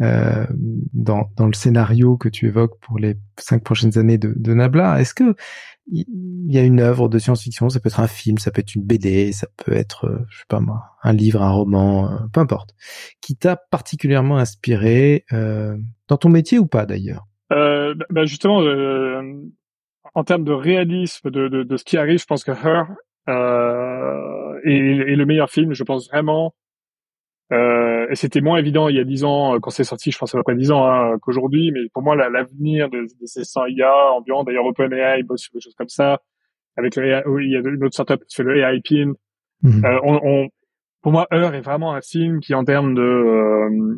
Euh, 0.00 0.46
dans, 0.92 1.28
le 1.40 1.52
scénario 1.54 2.16
que 2.16 2.28
tu 2.28 2.46
évoques 2.46 2.78
pour 2.80 3.00
les 3.00 3.16
cinq 3.36 3.64
prochaines 3.64 3.98
années 3.98 4.18
de, 4.18 4.54
Nabla, 4.54 5.00
est-ce 5.00 5.12
que 5.12 5.34
il 5.90 6.04
y 6.52 6.58
a 6.58 6.62
une 6.62 6.80
œuvre 6.80 7.08
de 7.08 7.18
science-fiction, 7.18 7.70
ça 7.70 7.80
peut 7.80 7.88
être 7.88 8.00
un 8.00 8.06
film, 8.06 8.36
ça 8.38 8.50
peut 8.50 8.60
être 8.60 8.74
une 8.74 8.84
BD, 8.84 9.32
ça 9.32 9.48
peut 9.56 9.72
être, 9.72 10.04
euh, 10.04 10.18
je 10.28 10.40
sais 10.40 10.44
pas 10.48 10.60
moi, 10.60 10.82
un 11.02 11.14
livre, 11.14 11.42
un 11.42 11.50
roman, 11.50 12.12
euh, 12.12 12.16
peu 12.32 12.40
importe, 12.40 12.74
qui 13.22 13.36
t'a 13.36 13.56
particulièrement 13.56 14.36
inspiré 14.36 15.24
dans 15.30 16.16
ton 16.16 16.28
métier 16.28 16.58
ou 16.58 16.66
pas 16.66 16.86
d'ailleurs? 16.86 17.26
Euh, 17.52 17.94
bah 18.10 18.26
Justement, 18.26 18.58
en 20.14 20.24
termes 20.24 20.44
de 20.44 20.52
réalisme 20.52 21.30
de, 21.30 21.76
ce 21.76 21.84
qui 21.84 21.96
arrive, 21.96 22.20
je 22.20 22.26
pense 22.26 22.44
que 22.44 22.52
Her 22.52 22.84
est, 23.26 25.16
le 25.16 25.24
meilleur 25.24 25.50
film. 25.50 25.72
Je 25.72 25.82
pense 25.82 26.08
vraiment. 26.08 26.54
C'était 28.14 28.40
moins 28.40 28.58
évident 28.58 28.88
il 28.88 28.96
y 28.96 29.00
a 29.00 29.04
dix 29.04 29.24
ans 29.24 29.54
euh, 29.54 29.58
quand 29.60 29.70
c'est 29.70 29.84
sorti, 29.84 30.10
je 30.10 30.18
pense 30.18 30.34
à 30.34 30.38
peu 30.38 30.42
près 30.42 30.54
dix 30.54 30.70
ans 30.70 30.86
hein, 30.86 31.18
qu'aujourd'hui. 31.20 31.70
Mais 31.72 31.80
pour 31.92 32.02
moi, 32.02 32.16
l'avenir 32.16 32.88
de, 32.90 33.02
de, 33.02 33.26
ces 33.26 33.44
100 33.44 33.66
IA 33.66 34.12
ambiants, 34.12 34.44
d'ailleurs 34.44 34.66
OpenAI 34.66 35.22
bosse 35.22 35.42
sur 35.42 35.52
des 35.54 35.60
choses 35.60 35.74
comme 35.74 35.88
ça. 35.88 36.20
Avec 36.76 36.96
le 36.96 37.06
AI, 37.06 37.22
il 37.40 37.52
y 37.52 37.56
a 37.56 37.58
une 37.58 37.84
autre 37.84 37.94
startup 37.94 38.24
qui 38.26 38.36
fait 38.36 38.44
le 38.44 38.58
AI 38.58 38.80
Pin. 38.88 39.12
Mmh. 39.62 39.84
Euh, 39.84 39.98
on, 40.04 40.20
on, 40.22 40.48
pour 41.02 41.12
moi, 41.12 41.26
Her 41.30 41.54
est 41.54 41.60
vraiment 41.60 41.94
un 41.94 42.00
film 42.00 42.40
qui, 42.40 42.54
en 42.54 42.64
termes 42.64 42.94
de 42.94 43.02
euh, 43.02 43.96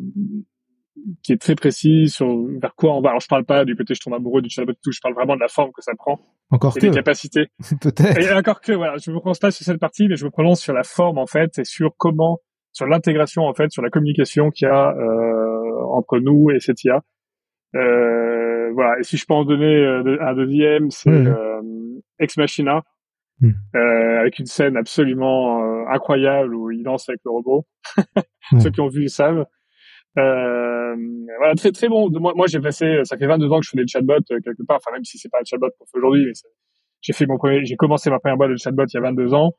qui 1.23 1.33
est 1.33 1.41
très 1.41 1.55
précis 1.55 2.09
sur 2.09 2.27
vers 2.61 2.75
quoi 2.75 2.95
on 2.95 3.01
va. 3.01 3.09
Alors 3.09 3.21
je 3.21 3.27
parle 3.27 3.45
pas 3.45 3.65
du 3.65 3.75
côté 3.75 3.93
je 3.95 4.01
tombe 4.01 4.13
amoureux 4.13 4.41
du 4.41 4.49
chatbot 4.49 4.73
tout, 4.83 4.91
je 4.91 4.99
parle 5.01 5.15
vraiment 5.15 5.35
de 5.35 5.39
la 5.39 5.47
forme 5.47 5.71
que 5.71 5.81
ça 5.81 5.93
prend. 5.97 6.19
Encore 6.49 6.75
et 6.77 6.79
que. 6.79 6.87
des 6.87 6.91
capacités. 6.91 7.47
Peut-être. 7.81 8.17
Et 8.19 8.31
encore 8.33 8.61
que 8.61 8.73
voilà, 8.73 8.97
je 8.97 9.11
me 9.11 9.19
prononce 9.19 9.39
pas 9.39 9.51
sur 9.51 9.65
cette 9.65 9.79
partie, 9.79 10.07
mais 10.07 10.15
je 10.15 10.25
me 10.25 10.31
prononce 10.31 10.61
sur 10.61 10.73
la 10.73 10.83
forme 10.83 11.17
en 11.17 11.27
fait 11.27 11.59
et 11.59 11.63
sur 11.63 11.91
comment, 11.97 12.39
sur 12.73 12.87
l'intégration 12.87 13.43
en 13.43 13.53
fait, 13.53 13.71
sur 13.71 13.81
la 13.81 13.89
communication 13.89 14.49
qu'il 14.49 14.67
y 14.67 14.71
a 14.71 14.95
euh, 14.95 15.83
entre 15.91 16.19
nous 16.19 16.51
et 16.51 16.59
cette 16.59 16.83
IA. 16.83 17.01
Euh, 17.75 18.71
voilà. 18.73 18.99
Et 18.99 19.03
si 19.03 19.17
je 19.17 19.25
peux 19.25 19.33
en 19.33 19.45
donner 19.45 19.75
euh, 19.75 20.17
un 20.21 20.33
deuxième, 20.33 20.89
c'est 20.91 21.09
mmh. 21.09 21.27
euh, 21.27 21.61
Ex 22.19 22.37
Machina. 22.37 22.83
Mmh. 23.39 23.49
Euh, 23.75 24.19
avec 24.19 24.37
une 24.37 24.45
scène 24.45 24.77
absolument 24.77 25.87
incroyable 25.89 26.53
où 26.53 26.69
il 26.69 26.83
danse 26.83 27.09
avec 27.09 27.21
le 27.25 27.31
robot. 27.31 27.65
mmh. 28.51 28.59
Ceux 28.59 28.69
qui 28.69 28.81
ont 28.81 28.87
vu 28.87 29.07
savent. 29.09 29.45
Euh, 30.17 30.95
voilà, 31.37 31.55
très 31.55 31.71
très 31.71 31.87
bon. 31.87 32.09
Moi, 32.11 32.33
moi 32.35 32.47
j'ai 32.47 32.59
passé, 32.59 33.01
ça 33.03 33.17
fait 33.17 33.27
22 33.27 33.49
ans 33.51 33.59
que 33.59 33.65
je 33.65 33.69
fais 33.71 33.77
des 33.77 33.87
chatbots 33.87 34.13
euh, 34.31 34.39
quelque 34.43 34.63
part. 34.67 34.77
Enfin, 34.77 34.91
même 34.93 35.03
si 35.05 35.17
c'est 35.17 35.29
pas 35.29 35.39
un 35.39 35.45
chatbot 35.45 35.69
qu'on 35.79 35.85
fait 35.85 35.97
aujourd'hui, 35.97 36.25
mais 36.25 36.33
j'ai 37.01 37.13
fait 37.13 37.25
mon 37.25 37.37
premier, 37.37 37.65
j'ai 37.65 37.75
commencé 37.75 38.09
ma 38.09 38.19
première 38.19 38.37
boîte 38.37 38.51
de 38.51 38.57
chatbot 38.57 38.85
il 38.85 38.93
y 38.93 38.97
a 38.97 39.01
22 39.01 39.33
ans, 39.33 39.53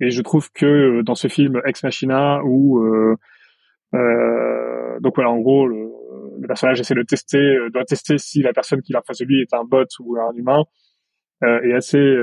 et 0.00 0.10
je 0.10 0.22
trouve 0.22 0.50
que 0.52 0.66
euh, 0.66 1.02
dans 1.02 1.14
ce 1.14 1.28
film 1.28 1.60
Ex 1.64 1.82
Machina, 1.82 2.40
où 2.44 2.78
euh, 2.78 3.16
euh, 3.94 5.00
donc 5.00 5.14
voilà, 5.16 5.30
en 5.30 5.38
gros, 5.40 5.66
le, 5.66 5.90
le, 6.38 6.46
personnage 6.46 6.80
essaie 6.80 6.94
de 6.94 7.02
tester, 7.02 7.56
doit 7.72 7.84
tester 7.84 8.18
si 8.18 8.42
la 8.42 8.52
personne 8.52 8.82
qui 8.82 8.92
l'a 8.92 9.02
face 9.06 9.18
de 9.18 9.24
lui 9.24 9.40
est 9.40 9.54
un 9.54 9.64
bot 9.64 9.86
ou 10.00 10.16
un 10.16 10.32
humain, 10.34 10.64
est 11.42 11.72
assez 11.72 12.16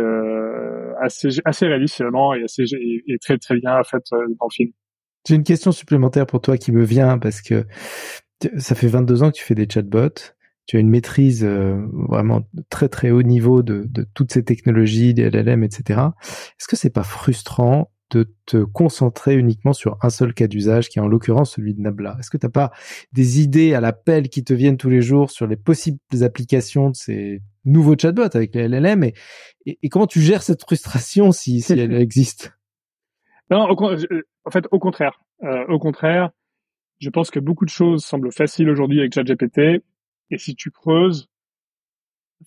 assez 1.01 1.29
assez 1.45 1.67
réaliste 1.67 1.95
finalement 1.95 2.33
et 2.33 2.43
assez 2.43 2.63
et, 2.73 3.03
et 3.07 3.17
très 3.19 3.37
très 3.37 3.55
bien 3.59 3.77
en 3.79 3.83
fait 3.83 4.03
dans 4.11 4.47
le 4.49 4.53
film. 4.53 4.71
J'ai 5.27 5.35
une 5.35 5.43
question 5.43 5.71
supplémentaire 5.71 6.25
pour 6.25 6.41
toi 6.41 6.57
qui 6.57 6.71
me 6.71 6.83
vient 6.83 7.17
parce 7.17 7.41
que 7.41 7.65
ça 8.57 8.75
fait 8.75 8.87
22 8.87 9.23
ans 9.23 9.31
que 9.31 9.37
tu 9.37 9.43
fais 9.43 9.55
des 9.55 9.67
chatbots. 9.69 10.33
Tu 10.65 10.77
as 10.77 10.79
une 10.79 10.89
maîtrise 10.89 11.43
euh, 11.43 11.85
vraiment 11.91 12.41
très 12.69 12.89
très 12.89 13.11
haut 13.11 13.23
niveau 13.23 13.63
de, 13.63 13.85
de 13.85 14.07
toutes 14.13 14.31
ces 14.31 14.43
technologies, 14.43 15.13
des 15.13 15.29
LLM, 15.29 15.63
etc. 15.63 15.99
Est-ce 16.59 16.67
que 16.67 16.75
c'est 16.75 16.89
pas 16.89 17.03
frustrant 17.03 17.91
de 18.11 18.31
te 18.45 18.63
concentrer 18.63 19.35
uniquement 19.35 19.73
sur 19.73 19.97
un 20.01 20.09
seul 20.09 20.33
cas 20.33 20.47
d'usage, 20.47 20.87
qui 20.89 20.99
est 20.99 21.01
en 21.01 21.07
l'occurrence 21.07 21.55
celui 21.55 21.73
de 21.73 21.81
Nabla? 21.81 22.15
Est-ce 22.19 22.29
que 22.29 22.37
tu 22.37 22.45
n'as 22.45 22.51
pas 22.51 22.71
des 23.11 23.41
idées 23.41 23.73
à 23.73 23.81
l'appel 23.81 24.29
qui 24.29 24.43
te 24.43 24.53
viennent 24.53 24.77
tous 24.77 24.89
les 24.89 25.01
jours 25.01 25.31
sur 25.31 25.47
les 25.47 25.57
possibles 25.57 25.99
applications 26.21 26.91
de 26.91 26.95
ces 26.95 27.41
nouveaux 27.65 27.95
chatbots 27.97 28.35
avec 28.35 28.53
les 28.55 28.67
LLM 28.67 29.03
et, 29.03 29.13
et, 29.65 29.79
et 29.81 29.89
comment 29.89 30.07
tu 30.07 30.21
gères 30.21 30.43
cette 30.43 30.61
frustration 30.61 31.31
si, 31.31 31.61
si 31.61 31.73
elle 31.73 31.93
existe? 31.93 32.53
Non, 33.49 33.69
au, 33.69 33.75
en 34.45 34.51
fait, 34.51 34.65
au 34.71 34.79
contraire. 34.79 35.19
Euh, 35.43 35.65
au 35.67 35.79
contraire, 35.79 36.29
je 36.99 37.09
pense 37.09 37.31
que 37.31 37.39
beaucoup 37.39 37.65
de 37.65 37.69
choses 37.69 38.03
semblent 38.03 38.31
faciles 38.31 38.69
aujourd'hui 38.69 38.99
avec 38.99 39.13
ChatGPT. 39.13 39.83
Et 40.29 40.37
si 40.37 40.55
tu 40.55 40.71
creuses, 40.71 41.29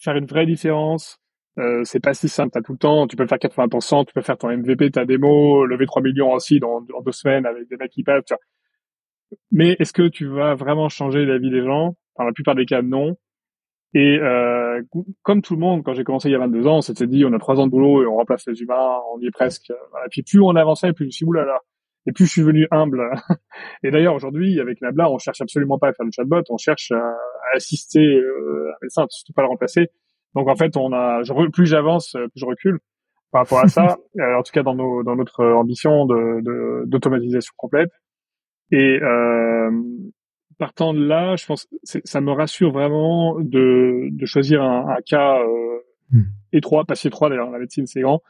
faire 0.00 0.16
une 0.16 0.26
vraie 0.26 0.46
différence, 0.46 1.18
euh, 1.58 1.82
c'est 1.84 2.00
pas 2.00 2.14
si 2.14 2.28
simple. 2.28 2.50
T'as 2.52 2.62
tout 2.62 2.72
le 2.72 2.78
temps, 2.78 3.06
tu 3.06 3.16
peux 3.16 3.26
faire 3.26 3.38
80%, 3.38 4.06
tu 4.06 4.12
peux 4.12 4.22
faire 4.22 4.36
ton 4.36 4.54
MVP, 4.54 4.90
ta 4.90 5.04
démo, 5.04 5.64
lever 5.64 5.86
3 5.86 6.02
millions 6.02 6.32
aussi 6.32 6.60
dans, 6.60 6.80
deux 6.80 7.12
semaines 7.12 7.46
avec 7.46 7.68
des 7.68 7.76
mecs 7.76 7.92
qui 7.92 8.02
peuvent. 8.02 8.22
Mais 9.50 9.76
est-ce 9.78 9.92
que 9.92 10.08
tu 10.08 10.26
vas 10.26 10.54
vraiment 10.54 10.88
changer 10.88 11.24
la 11.24 11.38
vie 11.38 11.50
des 11.50 11.62
gens? 11.62 11.96
Dans 12.18 12.24
la 12.24 12.32
plupart 12.32 12.54
des 12.54 12.66
cas, 12.66 12.82
non. 12.82 13.16
Et 13.94 14.18
euh, 14.18 14.82
comme 15.22 15.42
tout 15.42 15.54
le 15.54 15.60
monde, 15.60 15.82
quand 15.82 15.94
j'ai 15.94 16.04
commencé 16.04 16.28
il 16.28 16.32
y 16.32 16.34
a 16.34 16.38
22 16.38 16.66
ans, 16.66 16.78
on 16.78 16.82
s'était 16.82 17.06
dit 17.06 17.24
on 17.24 17.32
a 17.32 17.38
trois 17.38 17.58
ans 17.60 17.66
de 17.66 17.70
boulot 17.70 18.02
et 18.02 18.06
on 18.06 18.16
remplace 18.16 18.46
les 18.46 18.60
humains, 18.60 19.00
on 19.14 19.20
y 19.20 19.26
est 19.26 19.30
presque. 19.30 19.70
Et 19.70 20.08
puis 20.10 20.22
plus 20.22 20.40
on 20.40 20.54
avançait, 20.56 20.92
plus 20.92 21.04
je 21.04 21.08
me 21.08 21.10
suis 21.12 21.24
dit 21.24 21.28
oulala. 21.28 21.60
Et 22.06 22.12
plus 22.12 22.26
je 22.26 22.30
suis 22.30 22.40
devenu 22.42 22.66
humble. 22.70 23.02
et 23.82 23.90
d'ailleurs 23.90 24.14
aujourd'hui, 24.14 24.60
avec 24.60 24.80
Nabla, 24.80 25.10
on 25.10 25.18
cherche 25.18 25.40
absolument 25.40 25.78
pas 25.78 25.88
à 25.88 25.92
faire 25.92 26.06
le 26.06 26.12
chatbot, 26.12 26.42
on 26.50 26.56
cherche 26.56 26.92
à, 26.92 26.98
à 26.98 27.56
assister 27.56 28.04
euh, 28.04 28.70
un 28.70 28.76
médecin, 28.82 29.06
surtout 29.10 29.32
pas 29.32 29.42
le 29.42 29.48
remplacer. 29.48 29.88
Donc 30.34 30.48
en 30.48 30.56
fait, 30.56 30.76
on 30.76 30.92
a, 30.92 31.22
je, 31.22 31.50
plus 31.50 31.66
j'avance, 31.66 32.12
plus 32.12 32.40
je 32.40 32.44
recule 32.44 32.78
par 33.32 33.42
rapport 33.42 33.60
à 33.60 33.68
ça. 33.68 33.96
en 34.20 34.42
tout 34.42 34.52
cas 34.52 34.62
dans, 34.62 34.74
nos, 34.74 35.02
dans 35.02 35.16
notre 35.16 35.44
ambition 35.44 36.06
de 36.06 36.84
d'automatisation 36.86 37.52
complète. 37.56 37.90
Et 38.70 39.00
euh, 39.02 39.70
partant 40.58 40.92
de 40.92 41.04
là, 41.04 41.36
je 41.36 41.46
pense 41.46 41.68
ça 41.82 42.20
me 42.20 42.32
rassure 42.32 42.72
vraiment 42.72 43.38
de, 43.40 44.08
de 44.10 44.26
choisir 44.26 44.62
un, 44.62 44.88
un 44.88 45.00
cas 45.04 45.38
euh, 45.38 45.78
hmm. 46.10 46.24
étroit, 46.52 46.84
pas 46.84 46.94
si 46.94 47.06
étroit 47.08 47.28
d'ailleurs, 47.28 47.50
la 47.50 47.58
médecine 47.58 47.86
c'est 47.86 48.00
grand, 48.00 48.22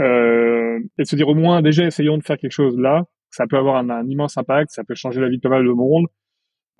euh, 0.00 0.78
et 0.98 1.02
de 1.02 1.06
se 1.06 1.16
dire 1.16 1.28
au 1.28 1.34
moins 1.34 1.62
déjà 1.62 1.84
essayons 1.84 2.18
de 2.18 2.22
faire 2.22 2.36
quelque 2.36 2.52
chose 2.52 2.78
là, 2.78 3.04
ça 3.30 3.46
peut 3.46 3.56
avoir 3.56 3.76
un, 3.76 3.90
un 3.90 4.06
immense 4.06 4.36
impact, 4.36 4.70
ça 4.70 4.84
peut 4.84 4.94
changer 4.94 5.20
la 5.20 5.28
vie 5.28 5.36
de 5.36 5.42
pas 5.42 5.48
mal 5.48 5.64
de 5.64 5.70
monde, 5.70 6.06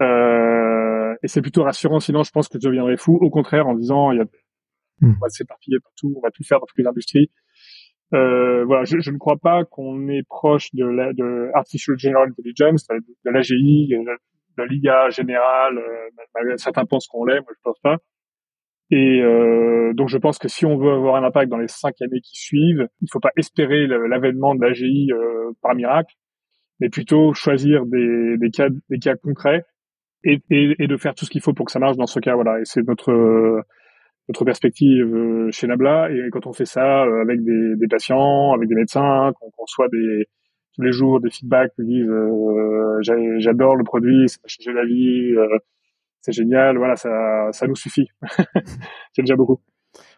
euh, 0.03 1.15
et 1.23 1.29
c'est 1.29 1.43
plutôt 1.43 1.63
rassurant. 1.63 2.01
Sinon, 2.01 2.23
je 2.23 2.31
pense 2.31 2.49
que 2.49 2.59
je 2.61 2.69
deviendrais 2.69 2.97
fou. 2.97 3.19
Au 3.21 3.31
contraire, 3.31 3.67
en 3.67 3.75
disant 3.75 4.11
il 4.13 4.19
y 4.19 4.21
a, 4.21 4.25
hmm. 4.25 5.15
on 5.17 5.21
va 5.21 5.29
s'éparpiller 5.29 5.79
partout, 5.81 6.13
on 6.17 6.21
va 6.21 6.31
tout 6.31 6.45
faire 6.45 6.61
dans 6.61 6.67
toutes 6.67 6.79
les 6.79 6.87
industries. 6.87 7.31
Euh, 8.13 8.65
voilà, 8.65 8.85
je, 8.85 8.99
je, 9.01 9.11
ne 9.11 9.19
crois 9.19 9.39
pas 9.39 9.65
qu'on 9.65 10.09
est 10.09 10.23
proche 10.29 10.73
de, 10.75 10.85
la, 10.85 11.13
de 11.13 11.51
artificial 11.55 11.99
general 11.99 12.29
intelligence, 12.29 12.87
de, 12.87 12.97
de 12.97 13.31
l'AGI, 13.31 13.89
de 14.59 14.63
l'IA 14.63 15.11
générale. 15.11 15.79
Euh, 15.79 16.57
certains 16.57 16.85
pensent 16.85 17.09
qu'on 17.09 17.25
l'est, 17.25 17.41
moi 17.41 17.51
je 17.51 17.61
pense 17.63 17.79
pas. 17.81 17.97
Et 18.91 19.21
euh, 19.23 19.93
donc 19.95 20.09
je 20.09 20.19
pense 20.19 20.39
que 20.39 20.49
si 20.49 20.67
on 20.67 20.77
veut 20.77 20.93
avoir 20.93 21.17
un 21.17 21.25
impact 21.25 21.51
dans 21.51 21.59
les 21.59 21.69
cinq 21.69 21.95
années 22.03 22.21
qui 22.21 22.37
suivent, 22.37 22.87
il 23.01 23.05
ne 23.05 23.09
faut 23.11 23.21
pas 23.21 23.33
espérer 23.37 23.87
l'avènement 23.87 24.55
de 24.55 24.61
l'AGI 24.61 25.11
euh, 25.13 25.53
par 25.63 25.75
miracle, 25.75 26.15
mais 26.81 26.91
plutôt 26.91 27.33
choisir 27.33 27.87
des, 27.87 28.37
des 28.39 28.51
cas, 28.51 28.69
des 28.91 28.99
cas 28.99 29.17
concrets 29.17 29.65
et, 30.23 30.41
et, 30.51 30.75
et 30.79 30.87
de 30.87 30.97
faire 30.97 31.15
tout 31.15 31.25
ce 31.25 31.31
qu'il 31.31 31.41
faut 31.41 31.55
pour 31.55 31.67
que 31.67 31.73
ça 31.73 31.79
marche 31.79 31.97
dans 31.97 32.07
ce 32.07 32.21
cas. 32.21 32.35
Voilà, 32.35 32.61
et 32.61 32.65
c'est 32.65 32.87
notre 32.87 33.65
notre 34.29 34.45
perspective 34.45 35.15
euh, 35.15 35.51
chez 35.51 35.67
Nabla. 35.67 36.11
Et 36.11 36.31
quand 36.31 36.47
on 36.47 36.53
fait 36.53 36.65
ça 36.65 37.05
euh, 37.05 37.23
avec 37.23 37.43
des, 37.45 37.77
des 37.77 37.89
patients, 37.89 38.53
avec 38.53 38.69
des 38.69 38.75
médecins, 38.75 39.33
qu'on 39.39 39.51
reçoit 39.59 39.89
des 39.89 40.27
tous 40.75 40.83
les 40.83 40.93
jours 40.93 41.21
des 41.21 41.31
feedbacks 41.31 41.73
qui 41.77 41.85
disent 41.85 42.09
euh, 42.09 42.99
j'adore 43.39 43.77
le 43.77 43.85
produit, 43.85 44.29
ça 44.29 44.39
m'a 44.43 44.49
changé 44.49 44.73
la 44.73 44.85
vie, 44.85 45.35
c'est 46.25 46.33
génial, 46.33 46.79
voilà, 46.79 46.97
ça 46.97 47.11
ça 47.53 47.67
nous 47.67 47.77
suffit. 47.77 48.09
c'est 49.13 49.23
déjà 49.23 49.37
beaucoup. 49.37 49.61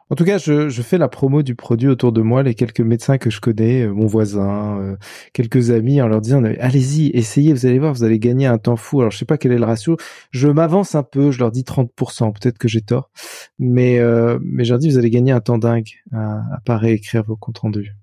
En 0.09 0.15
tout 0.15 0.25
cas, 0.25 0.39
je, 0.39 0.69
je, 0.69 0.83
fais 0.83 0.99
la 0.99 1.09
promo 1.09 1.43
du 1.43 1.57
produit 1.57 1.89
autour 1.89 2.13
de 2.13 2.23
moi, 2.23 2.45
les 2.45 2.55
quelques 2.55 2.81
médecins 2.81 3.19
que 3.19 3.29
je 3.29 3.41
connais, 3.41 3.83
euh, 3.83 3.93
mon 3.93 4.07
voisin, 4.07 4.79
euh, 4.79 4.97
quelques 5.33 5.73
amis, 5.73 6.01
en 6.01 6.07
leur 6.07 6.21
disant 6.21 6.45
allez-y, 6.45 7.11
essayez, 7.11 7.53
vous 7.53 7.67
allez 7.67 7.81
voir, 7.81 7.93
vous 7.93 8.05
allez 8.05 8.21
gagner 8.21 8.47
un 8.47 8.59
temps 8.59 8.77
fou. 8.77 9.01
Alors 9.01 9.11
je 9.11 9.19
sais 9.19 9.25
pas 9.25 9.37
quel 9.37 9.51
est 9.51 9.59
le 9.59 9.65
ratio, 9.65 9.97
je 10.31 10.47
m'avance 10.47 10.95
un 10.95 11.03
peu, 11.03 11.33
je 11.33 11.41
leur 11.41 11.51
dis 11.51 11.65
30%, 11.65 12.33
peut-être 12.33 12.57
que 12.57 12.69
j'ai 12.69 12.83
tort, 12.83 13.11
mais 13.59 13.99
euh, 13.99 14.39
mais 14.43 14.63
je 14.63 14.75
leur 14.75 14.79
dis 14.79 14.91
vous 14.91 14.99
allez 14.99 15.11
gagner 15.11 15.33
un 15.33 15.41
temps 15.41 15.59
dingue 15.59 15.91
à, 16.13 16.37
à 16.55 16.61
pas 16.65 16.77
réécrire 16.77 17.25
vos 17.25 17.37
comptes 17.37 17.59
rendus. 17.59 17.97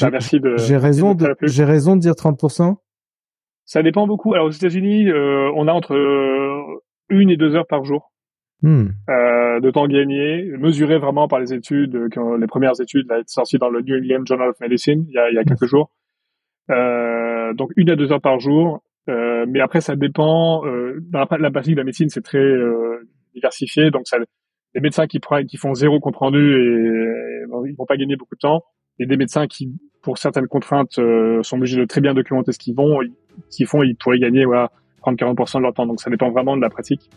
Bah, 0.00 0.08
merci 0.10 0.40
de. 0.40 0.56
J'ai 0.56 0.78
raison 0.78 1.14
de, 1.14 1.36
j'ai 1.42 1.64
raison 1.64 1.96
de 1.96 2.00
dire 2.00 2.12
30%. 2.12 2.76
Ça 3.66 3.82
dépend 3.82 4.06
beaucoup. 4.06 4.32
Alors 4.32 4.46
aux 4.46 4.50
États-Unis, 4.50 5.12
on 5.12 5.68
a 5.68 5.72
entre 5.72 5.96
une 7.08 7.30
et 7.30 7.36
deux 7.36 7.54
heures 7.54 7.66
par 7.66 7.84
jour 7.84 8.10
Hmm. 8.62 8.86
Euh, 9.10 9.60
de 9.60 9.70
temps 9.70 9.86
gagné, 9.86 10.44
mesuré 10.56 10.96
vraiment 10.96 11.28
par 11.28 11.38
les 11.38 11.52
études, 11.52 11.96
euh, 11.96 12.38
les 12.38 12.46
premières 12.46 12.80
études 12.80 13.06
là, 13.08 13.20
sorties 13.26 13.58
dans 13.58 13.68
le 13.68 13.82
New 13.82 13.96
England 13.96 14.24
Journal 14.24 14.48
of 14.48 14.60
Medicine 14.60 15.04
il 15.06 15.12
y 15.12 15.18
a, 15.18 15.28
il 15.28 15.34
y 15.34 15.38
a 15.38 15.44
quelques 15.44 15.66
jours. 15.66 15.90
Euh, 16.70 17.52
donc 17.52 17.72
une 17.76 17.90
à 17.90 17.96
deux 17.96 18.10
heures 18.10 18.22
par 18.22 18.40
jour. 18.40 18.82
Euh, 19.08 19.44
mais 19.48 19.60
après, 19.60 19.80
ça 19.80 19.96
dépend. 19.96 20.66
Euh, 20.66 20.98
dans 21.10 21.20
la, 21.30 21.38
la 21.38 21.50
de 21.50 21.74
la 21.76 21.84
médecine, 21.84 22.08
c'est 22.08 22.22
très 22.22 22.38
euh, 22.38 23.06
diversifié. 23.34 23.90
Donc, 23.90 24.06
ça, 24.06 24.16
les 24.74 24.80
médecins 24.80 25.06
qui, 25.06 25.20
qui 25.48 25.56
font 25.56 25.74
zéro 25.74 26.00
compte 26.00 26.16
rendu 26.16 26.38
et, 26.38 27.44
ils 27.66 27.76
vont 27.76 27.86
pas 27.86 27.96
gagner 27.96 28.16
beaucoup 28.16 28.34
de 28.34 28.40
temps. 28.40 28.64
Et 28.98 29.06
des 29.06 29.16
médecins 29.16 29.46
qui, 29.46 29.72
pour 30.02 30.18
certaines 30.18 30.46
contraintes, 30.46 30.92
sont 31.42 31.56
obligés 31.56 31.78
de 31.78 31.84
très 31.84 32.00
bien 32.00 32.14
documenter 32.14 32.52
ce 32.52 32.58
qu'ils 32.58 32.74
vont, 32.74 33.00
qu'ils 33.50 33.66
font, 33.66 33.82
ils 33.82 33.96
pourraient 33.96 34.18
gagner 34.18 34.44
voilà, 34.44 34.70
30-40% 35.06 35.58
de 35.58 35.62
leur 35.62 35.74
temps. 35.74 35.86
Donc, 35.86 36.00
ça 36.00 36.10
dépend 36.10 36.30
vraiment 36.30 36.56
de 36.56 36.62
la 36.62 36.70
pratique. 36.70 37.10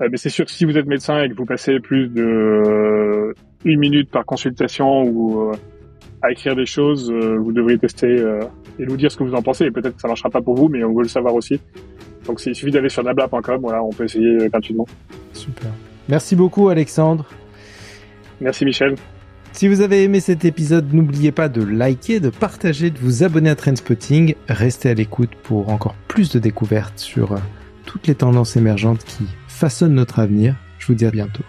Euh, 0.00 0.08
mais 0.10 0.16
c'est 0.16 0.30
sûr 0.30 0.44
que 0.44 0.50
si 0.50 0.64
vous 0.64 0.76
êtes 0.76 0.86
médecin 0.86 1.22
et 1.22 1.28
que 1.28 1.34
vous 1.34 1.44
passez 1.44 1.78
plus 1.80 2.08
de 2.08 2.22
euh, 2.22 3.34
une 3.64 3.78
minute 3.78 4.10
par 4.10 4.24
consultation 4.24 5.02
ou 5.02 5.50
euh, 5.50 5.52
à 6.22 6.30
écrire 6.30 6.54
des 6.56 6.66
choses, 6.66 7.10
vous 7.10 7.50
devriez 7.52 7.78
tester 7.78 8.22
et 8.78 8.84
nous 8.84 8.96
dire 8.98 9.10
ce 9.10 9.16
que 9.16 9.24
vous 9.24 9.34
en 9.34 9.40
pensez. 9.40 9.64
Et 9.64 9.70
peut-être 9.70 9.96
que 9.96 10.00
ça 10.02 10.08
marchera 10.08 10.28
pas 10.28 10.42
pour 10.42 10.54
vous, 10.54 10.68
mais 10.68 10.84
on 10.84 10.94
veut 10.94 11.02
le 11.02 11.08
savoir 11.08 11.34
aussi. 11.34 11.58
Donc 12.26 12.44
il 12.44 12.54
suffit 12.54 12.70
d'aller 12.70 12.90
sur 12.90 13.02
nabla.com, 13.02 13.60
voilà, 13.62 13.82
on 13.82 13.88
peut 13.88 14.04
essayer 14.04 14.48
gratuitement. 14.50 14.86
Super. 15.32 15.70
Merci 16.10 16.36
beaucoup 16.36 16.68
Alexandre. 16.68 17.26
Merci 18.38 18.66
Michel. 18.66 18.96
Si 19.52 19.68
vous 19.68 19.80
avez 19.80 20.04
aimé 20.04 20.20
cet 20.20 20.44
épisode, 20.44 20.92
n'oubliez 20.94 21.32
pas 21.32 21.48
de 21.48 21.62
liker, 21.62 22.20
de 22.20 22.30
partager, 22.30 22.90
de 22.90 22.98
vous 22.98 23.24
abonner 23.24 23.50
à 23.50 23.56
Trendspotting. 23.56 24.34
Restez 24.48 24.90
à 24.90 24.94
l'écoute 24.94 25.34
pour 25.42 25.68
encore 25.68 25.94
plus 26.08 26.30
de 26.30 26.38
découvertes 26.38 26.98
sur 26.98 27.38
toutes 27.84 28.06
les 28.06 28.14
tendances 28.14 28.56
émergentes 28.56 29.04
qui 29.04 29.24
façonne 29.48 29.94
notre 29.94 30.20
avenir. 30.20 30.54
Je 30.78 30.86
vous 30.86 30.94
dis 30.94 31.04
à 31.04 31.10
bientôt. 31.10 31.44